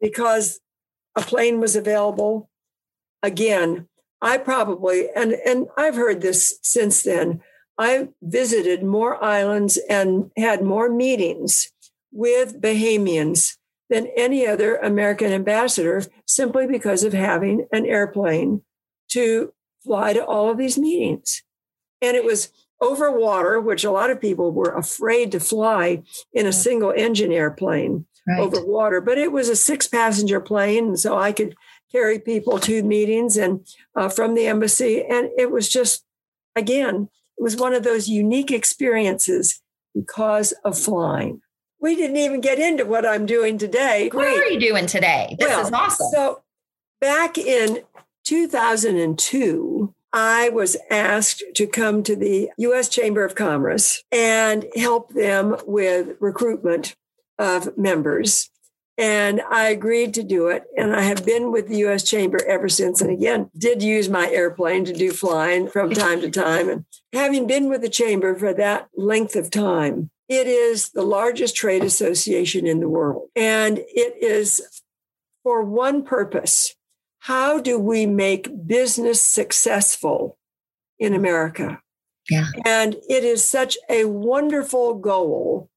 because 0.00 0.60
a 1.16 1.22
plane 1.22 1.58
was 1.58 1.74
available, 1.74 2.50
again, 3.22 3.88
I 4.20 4.38
probably, 4.38 5.08
and, 5.16 5.32
and 5.32 5.66
I've 5.76 5.96
heard 5.96 6.20
this 6.20 6.58
since 6.62 7.02
then, 7.02 7.40
I 7.78 8.08
visited 8.20 8.84
more 8.84 9.22
islands 9.22 9.78
and 9.88 10.30
had 10.36 10.62
more 10.62 10.88
meetings 10.88 11.72
with 12.12 12.60
Bahamians 12.60 13.56
than 13.92 14.08
any 14.16 14.46
other 14.46 14.76
American 14.76 15.30
ambassador 15.32 16.02
simply 16.24 16.66
because 16.66 17.04
of 17.04 17.12
having 17.12 17.66
an 17.72 17.84
airplane 17.84 18.62
to 19.10 19.52
fly 19.84 20.14
to 20.14 20.24
all 20.24 20.50
of 20.50 20.56
these 20.56 20.78
meetings. 20.78 21.42
And 22.00 22.16
it 22.16 22.24
was 22.24 22.48
over 22.80 23.12
water, 23.12 23.60
which 23.60 23.84
a 23.84 23.90
lot 23.90 24.08
of 24.08 24.18
people 24.18 24.50
were 24.50 24.74
afraid 24.74 25.30
to 25.32 25.40
fly 25.40 26.02
in 26.32 26.46
a 26.46 26.54
single 26.54 26.90
engine 26.96 27.32
airplane 27.32 28.06
right. 28.26 28.40
over 28.40 28.64
water, 28.64 29.02
but 29.02 29.18
it 29.18 29.30
was 29.30 29.50
a 29.50 29.54
six 29.54 29.86
passenger 29.86 30.40
plane. 30.40 30.86
And 30.86 30.98
so 30.98 31.18
I 31.18 31.32
could 31.32 31.54
carry 31.92 32.18
people 32.18 32.58
to 32.60 32.82
meetings 32.82 33.36
and 33.36 33.66
uh, 33.94 34.08
from 34.08 34.34
the 34.34 34.46
embassy. 34.46 35.04
And 35.04 35.28
it 35.36 35.50
was 35.50 35.68
just, 35.68 36.02
again, 36.56 37.10
it 37.36 37.42
was 37.42 37.56
one 37.56 37.74
of 37.74 37.82
those 37.82 38.08
unique 38.08 38.50
experiences 38.50 39.60
because 39.94 40.52
of 40.64 40.78
flying 40.78 41.42
we 41.82 41.96
didn't 41.96 42.16
even 42.16 42.40
get 42.40 42.58
into 42.58 42.86
what 42.86 43.04
I'm 43.04 43.26
doing 43.26 43.58
today. 43.58 44.08
Great. 44.08 44.32
What 44.32 44.46
are 44.46 44.50
you 44.50 44.60
doing 44.60 44.86
today? 44.86 45.36
This 45.38 45.48
well, 45.48 45.66
is 45.66 45.72
awesome. 45.72 46.06
So, 46.12 46.42
back 47.00 47.36
in 47.36 47.80
2002, 48.24 49.92
I 50.12 50.48
was 50.50 50.76
asked 50.90 51.42
to 51.54 51.66
come 51.66 52.02
to 52.04 52.14
the 52.14 52.50
US 52.56 52.88
Chamber 52.88 53.24
of 53.24 53.34
Commerce 53.34 54.04
and 54.12 54.66
help 54.76 55.12
them 55.12 55.56
with 55.66 56.16
recruitment 56.20 56.94
of 57.38 57.76
members. 57.76 58.48
And 58.98 59.40
I 59.50 59.68
agreed 59.70 60.14
to 60.14 60.22
do 60.22 60.48
it. 60.48 60.64
And 60.76 60.94
I 60.94 61.00
have 61.00 61.24
been 61.24 61.50
with 61.50 61.66
the 61.66 61.78
US 61.86 62.04
Chamber 62.04 62.38
ever 62.46 62.68
since. 62.68 63.00
And 63.00 63.10
again, 63.10 63.50
did 63.56 63.82
use 63.82 64.08
my 64.08 64.30
airplane 64.30 64.84
to 64.84 64.92
do 64.92 65.10
flying 65.10 65.68
from 65.68 65.90
time 65.90 66.20
to 66.20 66.30
time. 66.30 66.68
And 66.68 66.84
having 67.12 67.46
been 67.48 67.68
with 67.68 67.80
the 67.80 67.88
Chamber 67.88 68.36
for 68.36 68.52
that 68.54 68.88
length 68.94 69.34
of 69.34 69.50
time, 69.50 70.10
it 70.36 70.46
is 70.46 70.90
the 70.90 71.02
largest 71.02 71.56
trade 71.56 71.84
association 71.84 72.66
in 72.66 72.80
the 72.80 72.88
world. 72.88 73.28
And 73.36 73.78
it 73.78 74.22
is 74.22 74.82
for 75.42 75.62
one 75.62 76.02
purpose 76.02 76.74
how 77.22 77.60
do 77.60 77.78
we 77.78 78.04
make 78.04 78.66
business 78.66 79.22
successful 79.22 80.36
in 80.98 81.14
America? 81.14 81.80
Yeah. 82.28 82.46
And 82.66 82.96
it 83.08 83.22
is 83.22 83.44
such 83.44 83.78
a 83.88 84.06
wonderful 84.06 84.94
goal. 84.94 85.70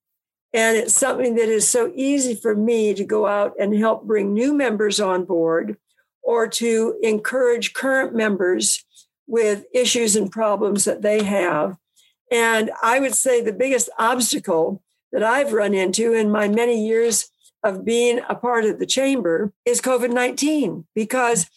And 0.53 0.75
it's 0.75 0.95
something 0.95 1.35
that 1.35 1.47
is 1.47 1.67
so 1.67 1.91
easy 1.93 2.33
for 2.33 2.55
me 2.55 2.95
to 2.95 3.03
go 3.03 3.27
out 3.27 3.53
and 3.59 3.75
help 3.75 4.05
bring 4.05 4.33
new 4.33 4.55
members 4.55 4.99
on 4.99 5.23
board 5.23 5.77
or 6.23 6.47
to 6.47 6.97
encourage 7.03 7.73
current 7.73 8.15
members 8.15 8.83
with 9.27 9.65
issues 9.71 10.15
and 10.15 10.31
problems 10.31 10.85
that 10.85 11.03
they 11.03 11.23
have. 11.23 11.77
And 12.31 12.71
I 12.81 12.99
would 12.99 13.15
say 13.15 13.41
the 13.41 13.53
biggest 13.53 13.89
obstacle 13.99 14.81
that 15.11 15.23
I've 15.23 15.53
run 15.53 15.73
into 15.73 16.13
in 16.13 16.31
my 16.31 16.47
many 16.47 16.85
years 16.85 17.29
of 17.63 17.85
being 17.85 18.19
a 18.29 18.35
part 18.35 18.65
of 18.65 18.79
the 18.79 18.85
chamber 18.85 19.51
is 19.65 19.81
COVID-19 19.81 20.85
because 20.93 21.47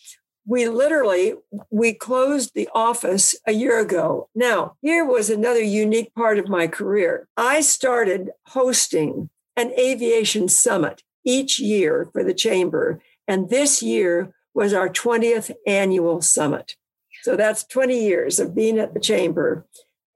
we 0.47 0.67
literally 0.67 1.35
we 1.71 1.93
closed 1.93 2.55
the 2.55 2.69
office 2.75 3.35
a 3.47 3.53
year 3.53 3.79
ago. 3.79 4.31
Now 4.35 4.77
here 4.81 5.05
was 5.05 5.29
another 5.29 5.63
unique 5.63 6.15
part 6.15 6.39
of 6.39 6.49
my 6.49 6.67
career. 6.67 7.29
I 7.37 7.61
started 7.61 8.31
hosting 8.47 9.29
an 9.57 9.73
aviation 9.79 10.49
summit 10.49 11.03
each 11.25 11.59
year 11.59 12.09
for 12.13 12.25
the 12.25 12.33
chamber 12.33 13.01
and 13.27 13.51
this 13.51 13.83
year 13.83 14.35
was 14.55 14.73
our 14.73 14.89
20th 14.89 15.55
annual 15.67 16.23
summit. 16.23 16.75
So 17.23 17.37
that's 17.37 17.65
20 17.65 18.03
years 18.03 18.41
of 18.41 18.55
being 18.55 18.79
at 18.79 18.95
the 18.95 19.01
chamber 19.01 19.67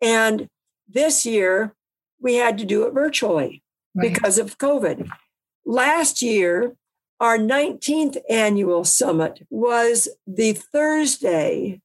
and 0.02 0.48
this 0.88 1.24
year 1.24 1.74
we 2.20 2.34
had 2.34 2.58
to 2.58 2.64
do 2.64 2.86
it 2.86 2.92
virtually 2.92 3.62
right. 3.94 4.12
because 4.12 4.38
of 4.38 4.58
covid 4.58 5.08
last 5.64 6.20
year 6.20 6.76
our 7.22 7.38
19th 7.38 8.16
annual 8.28 8.82
summit 8.82 9.46
was 9.48 10.08
the 10.26 10.54
Thursday 10.54 11.80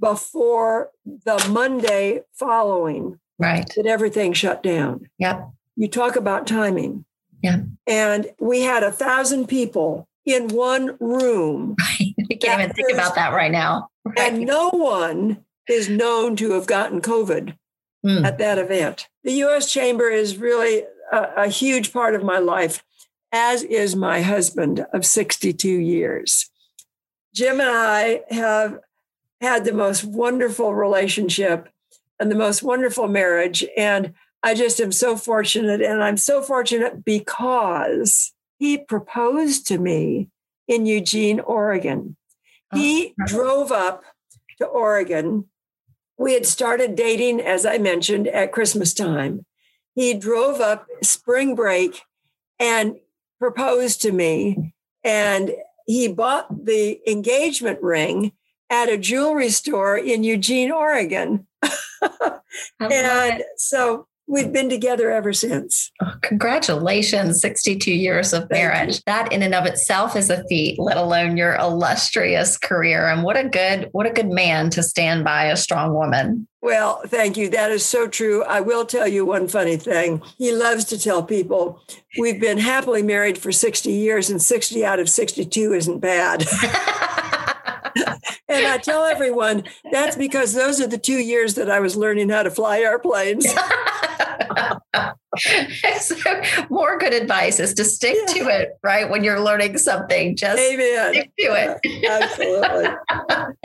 before 0.00 0.90
the 1.04 1.46
Monday 1.50 2.22
following. 2.32 3.20
Right. 3.38 3.70
That 3.76 3.84
everything 3.84 4.32
shut 4.32 4.62
down. 4.62 5.10
Yep. 5.18 5.50
You 5.76 5.86
talk 5.86 6.16
about 6.16 6.46
timing. 6.46 7.04
Yeah. 7.42 7.60
And 7.86 8.30
we 8.40 8.62
had 8.62 8.82
a 8.82 8.90
thousand 8.90 9.48
people 9.48 10.08
in 10.24 10.48
one 10.48 10.96
room. 10.98 11.76
Right. 12.00 12.14
You 12.16 12.38
can't 12.38 12.62
even 12.62 12.74
think 12.74 12.92
about 12.92 13.16
that 13.16 13.34
right 13.34 13.50
now. 13.52 13.88
Right. 14.04 14.18
And 14.18 14.46
no 14.46 14.70
one 14.70 15.44
is 15.70 15.88
known 15.88 16.36
to 16.36 16.52
have 16.52 16.66
gotten 16.66 17.00
COVID 17.00 17.56
mm. 18.04 18.24
at 18.24 18.38
that 18.38 18.58
event. 18.58 19.08
The 19.24 19.32
US 19.44 19.70
Chamber 19.70 20.08
is 20.08 20.36
really 20.36 20.84
a, 21.12 21.44
a 21.44 21.48
huge 21.48 21.92
part 21.92 22.14
of 22.14 22.22
my 22.22 22.38
life 22.38 22.82
as 23.32 23.62
is 23.62 23.94
my 23.94 24.22
husband 24.22 24.84
of 24.92 25.06
62 25.06 25.68
years. 25.68 26.50
Jim 27.34 27.60
and 27.60 27.70
I 27.70 28.22
have 28.30 28.80
had 29.40 29.64
the 29.64 29.72
most 29.72 30.04
wonderful 30.04 30.74
relationship 30.74 31.68
and 32.18 32.30
the 32.30 32.36
most 32.36 32.62
wonderful 32.62 33.08
marriage. 33.08 33.64
And 33.76 34.14
I 34.42 34.54
just 34.54 34.80
am 34.80 34.92
so 34.92 35.16
fortunate. 35.16 35.80
And 35.80 36.02
I'm 36.02 36.16
so 36.16 36.42
fortunate 36.42 37.04
because 37.04 38.32
he 38.58 38.78
proposed 38.78 39.66
to 39.68 39.78
me 39.78 40.28
in 40.68 40.86
Eugene, 40.86 41.40
Oregon. 41.40 42.16
He 42.74 43.14
oh. 43.20 43.26
drove 43.26 43.72
up 43.72 44.04
to 44.58 44.66
Oregon. 44.66 45.46
We 46.20 46.34
had 46.34 46.44
started 46.44 46.96
dating, 46.96 47.40
as 47.40 47.64
I 47.64 47.78
mentioned, 47.78 48.28
at 48.28 48.52
Christmas 48.52 48.92
time. 48.92 49.46
He 49.94 50.12
drove 50.12 50.60
up 50.60 50.86
spring 51.02 51.54
break 51.54 52.02
and 52.58 52.96
proposed 53.38 54.02
to 54.02 54.12
me 54.12 54.74
and 55.02 55.52
he 55.86 56.08
bought 56.08 56.66
the 56.66 57.00
engagement 57.10 57.80
ring 57.80 58.32
at 58.68 58.90
a 58.90 58.98
jewelry 58.98 59.48
store 59.48 59.96
in 59.96 60.22
Eugene, 60.22 60.70
Oregon. 60.70 61.46
and 62.80 63.42
so 63.56 64.06
we've 64.30 64.52
been 64.52 64.70
together 64.70 65.10
ever 65.10 65.32
since. 65.32 65.90
Oh, 66.00 66.14
congratulations, 66.22 67.40
62 67.40 67.92
years 67.92 68.32
of 68.32 68.48
marriage. 68.48 69.02
That 69.04 69.32
in 69.32 69.42
and 69.42 69.54
of 69.54 69.66
itself 69.66 70.14
is 70.14 70.30
a 70.30 70.44
feat, 70.44 70.78
let 70.78 70.96
alone 70.96 71.36
your 71.36 71.56
illustrious 71.56 72.56
career. 72.56 73.08
And 73.08 73.24
what 73.24 73.36
a 73.36 73.48
good, 73.48 73.88
what 73.92 74.06
a 74.06 74.12
good 74.12 74.30
man 74.30 74.70
to 74.70 74.82
stand 74.82 75.24
by 75.24 75.46
a 75.46 75.56
strong 75.56 75.94
woman. 75.94 76.46
Well, 76.62 77.02
thank 77.06 77.36
you. 77.36 77.48
That 77.50 77.72
is 77.72 77.84
so 77.84 78.06
true. 78.06 78.44
I 78.44 78.60
will 78.60 78.84
tell 78.86 79.08
you 79.08 79.24
one 79.24 79.48
funny 79.48 79.76
thing. 79.76 80.22
He 80.38 80.52
loves 80.52 80.84
to 80.86 80.98
tell 80.98 81.22
people 81.22 81.82
we've 82.18 82.40
been 82.40 82.58
happily 82.58 83.02
married 83.02 83.38
for 83.38 83.50
60 83.50 83.90
years, 83.90 84.30
and 84.30 84.40
60 84.40 84.84
out 84.84 85.00
of 85.00 85.08
62 85.08 85.72
isn't 85.72 85.98
bad. 85.98 86.42
and 88.48 88.66
I 88.66 88.78
tell 88.82 89.04
everyone 89.04 89.64
that's 89.90 90.16
because 90.16 90.52
those 90.52 90.80
are 90.80 90.86
the 90.86 90.98
two 90.98 91.18
years 91.18 91.54
that 91.54 91.70
I 91.70 91.80
was 91.80 91.96
learning 91.96 92.28
how 92.28 92.42
to 92.42 92.50
fly 92.50 92.80
airplanes. 92.80 93.46
so 96.00 96.42
more 96.68 96.98
good 96.98 97.12
advice 97.12 97.60
is 97.60 97.74
to 97.74 97.84
stick 97.84 98.16
yeah. 98.26 98.34
to 98.34 98.48
it, 98.48 98.78
right? 98.82 99.08
When 99.08 99.24
you're 99.24 99.40
learning 99.40 99.78
something, 99.78 100.36
just 100.36 100.60
Amen. 100.60 101.12
stick 101.12 101.32
to 101.38 101.78
it. 101.84 102.06
Absolutely. 102.08 103.54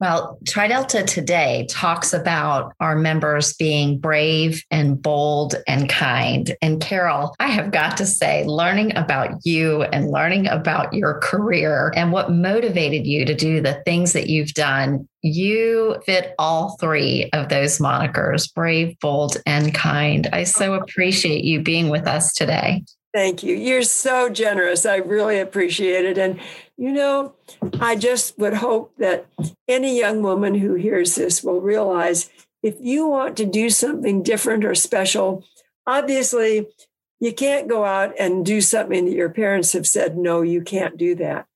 Well, 0.00 0.38
TriDelta 0.44 1.04
today 1.06 1.66
talks 1.68 2.12
about 2.12 2.72
our 2.78 2.94
members 2.94 3.54
being 3.54 3.98
brave 3.98 4.62
and 4.70 5.00
bold 5.00 5.56
and 5.66 5.88
kind. 5.88 6.56
And 6.62 6.80
Carol, 6.80 7.34
I 7.40 7.48
have 7.48 7.72
got 7.72 7.96
to 7.96 8.06
say, 8.06 8.44
learning 8.44 8.96
about 8.96 9.44
you 9.44 9.82
and 9.82 10.12
learning 10.12 10.46
about 10.46 10.92
your 10.92 11.18
career 11.18 11.92
and 11.96 12.12
what 12.12 12.30
motivated 12.30 13.08
you 13.08 13.24
to 13.24 13.34
do 13.34 13.60
the 13.60 13.82
things 13.84 14.12
that 14.12 14.28
you've 14.28 14.54
done, 14.54 15.08
you 15.22 16.00
fit 16.06 16.32
all 16.38 16.76
three 16.76 17.28
of 17.32 17.48
those 17.48 17.78
monikers 17.78 18.54
brave, 18.54 18.96
bold, 19.00 19.36
and 19.46 19.74
kind. 19.74 20.28
I 20.32 20.44
so 20.44 20.74
appreciate 20.74 21.42
you 21.42 21.60
being 21.60 21.88
with 21.88 22.06
us 22.06 22.32
today. 22.34 22.84
Thank 23.18 23.42
you. 23.42 23.56
You're 23.56 23.82
so 23.82 24.28
generous. 24.28 24.86
I 24.86 24.98
really 24.98 25.40
appreciate 25.40 26.04
it. 26.04 26.18
And, 26.18 26.38
you 26.76 26.92
know, 26.92 27.34
I 27.80 27.96
just 27.96 28.38
would 28.38 28.54
hope 28.54 28.92
that 28.98 29.26
any 29.66 29.98
young 29.98 30.22
woman 30.22 30.54
who 30.54 30.74
hears 30.74 31.16
this 31.16 31.42
will 31.42 31.60
realize 31.60 32.30
if 32.62 32.76
you 32.78 33.08
want 33.08 33.36
to 33.38 33.44
do 33.44 33.70
something 33.70 34.22
different 34.22 34.64
or 34.64 34.76
special, 34.76 35.44
obviously 35.84 36.68
you 37.18 37.32
can't 37.32 37.66
go 37.66 37.84
out 37.84 38.14
and 38.20 38.46
do 38.46 38.60
something 38.60 39.06
that 39.06 39.16
your 39.16 39.30
parents 39.30 39.72
have 39.72 39.88
said, 39.88 40.16
no, 40.16 40.42
you 40.42 40.62
can't 40.62 40.96
do 40.96 41.16
that. 41.16 41.46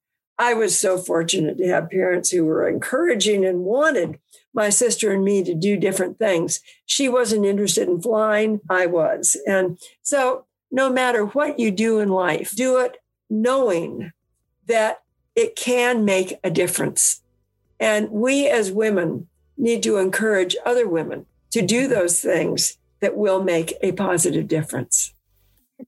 I 0.40 0.54
was 0.54 0.76
so 0.76 0.98
fortunate 0.98 1.58
to 1.58 1.68
have 1.68 1.90
parents 1.90 2.30
who 2.30 2.44
were 2.44 2.68
encouraging 2.68 3.44
and 3.44 3.60
wanted 3.60 4.18
my 4.52 4.68
sister 4.68 5.12
and 5.12 5.24
me 5.24 5.44
to 5.44 5.54
do 5.54 5.76
different 5.76 6.18
things. 6.18 6.58
She 6.86 7.08
wasn't 7.08 7.46
interested 7.46 7.86
in 7.86 8.02
flying, 8.02 8.60
I 8.68 8.86
was. 8.86 9.36
And 9.46 9.78
so 10.02 10.46
no 10.72 10.90
matter 10.90 11.26
what 11.26 11.60
you 11.60 11.70
do 11.70 12.00
in 12.00 12.08
life, 12.08 12.50
do 12.56 12.80
it 12.80 12.96
knowing 13.28 14.10
that 14.66 15.02
it 15.36 15.54
can 15.54 16.04
make 16.04 16.38
a 16.42 16.50
difference. 16.50 17.22
And 17.78 18.10
we 18.10 18.48
as 18.48 18.72
women 18.72 19.28
need 19.56 19.82
to 19.84 19.98
encourage 19.98 20.56
other 20.64 20.88
women 20.88 21.26
to 21.50 21.62
do 21.62 21.86
those 21.86 22.20
things 22.20 22.78
that 23.00 23.16
will 23.16 23.42
make 23.42 23.74
a 23.82 23.92
positive 23.92 24.48
difference. 24.48 25.12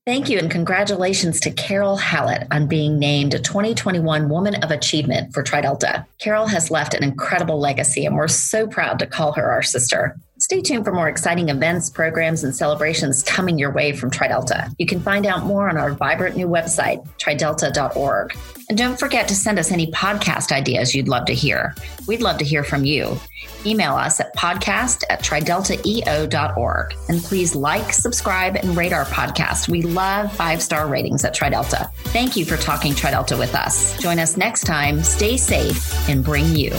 Thank 0.05 0.29
you, 0.29 0.38
and 0.38 0.51
congratulations 0.51 1.38
to 1.40 1.53
Carol 1.53 1.97
Hallett 1.97 2.49
on 2.51 2.66
being 2.66 2.99
named 2.99 3.33
a 3.33 3.38
2021 3.38 4.29
Woman 4.29 4.57
of 4.57 4.70
Achievement 4.73 5.33
for 5.33 5.42
TriDelta. 5.42 6.05
Carol 6.18 6.47
has 6.49 6.70
left 6.70 6.94
an 6.94 7.05
incredible 7.05 7.61
legacy, 7.61 8.05
and 8.05 8.16
we're 8.16 8.27
so 8.27 8.66
proud 8.66 8.99
to 8.99 9.07
call 9.07 9.33
her 9.33 9.53
our 9.53 9.62
sister. 9.62 10.18
Stay 10.40 10.61
tuned 10.61 10.85
for 10.85 10.92
more 10.92 11.09
exciting 11.09 11.49
events, 11.49 11.88
programs, 11.88 12.42
and 12.42 12.55
celebrations 12.55 13.23
coming 13.23 13.57
your 13.57 13.70
way 13.70 13.92
from 13.92 14.11
TriDelta. 14.11 14.75
You 14.79 14.87
can 14.87 14.99
find 14.99 15.27
out 15.27 15.44
more 15.44 15.68
on 15.68 15.77
our 15.77 15.92
vibrant 15.92 16.37
new 16.37 16.49
website, 16.49 17.07
tridelta.org. 17.18 18.37
And 18.68 18.77
don't 18.77 18.99
forget 18.99 19.29
to 19.29 19.35
send 19.35 19.61
us 19.61 19.70
any 19.70 19.92
podcast 19.92 20.51
ideas 20.51 20.92
you'd 20.92 21.07
love 21.07 21.27
to 21.27 21.35
hear. 21.35 21.75
We'd 22.09 22.20
love 22.20 22.38
to 22.38 22.44
hear 22.44 22.64
from 22.64 22.85
you. 22.85 23.16
Email 23.64 23.94
us 23.94 24.18
at 24.18 24.35
podcast 24.37 25.05
at 25.09 25.23
trideltaeo.org. 25.23 26.94
And 27.09 27.23
please 27.23 27.55
like, 27.55 27.92
subscribe, 27.92 28.57
and 28.57 28.77
rate 28.77 28.92
our 28.92 29.05
podcast. 29.05 29.68
We 29.68 29.83
love 29.83 30.33
five 30.33 30.61
star 30.62 30.88
ratings 30.88 31.25
at 31.25 31.37
TriDelta. 31.37 31.92
Thank 32.07 32.37
you 32.37 32.44
for 32.44 32.57
talking 32.57 32.92
TriDelta 32.92 33.38
with 33.38 33.55
us. 33.55 33.97
Join 33.99 34.18
us 34.18 34.37
next 34.37 34.64
time. 34.64 35.05
Stay 35.05 35.37
safe 35.37 36.09
and 36.09 36.25
bring 36.25 36.57
you 36.57 36.73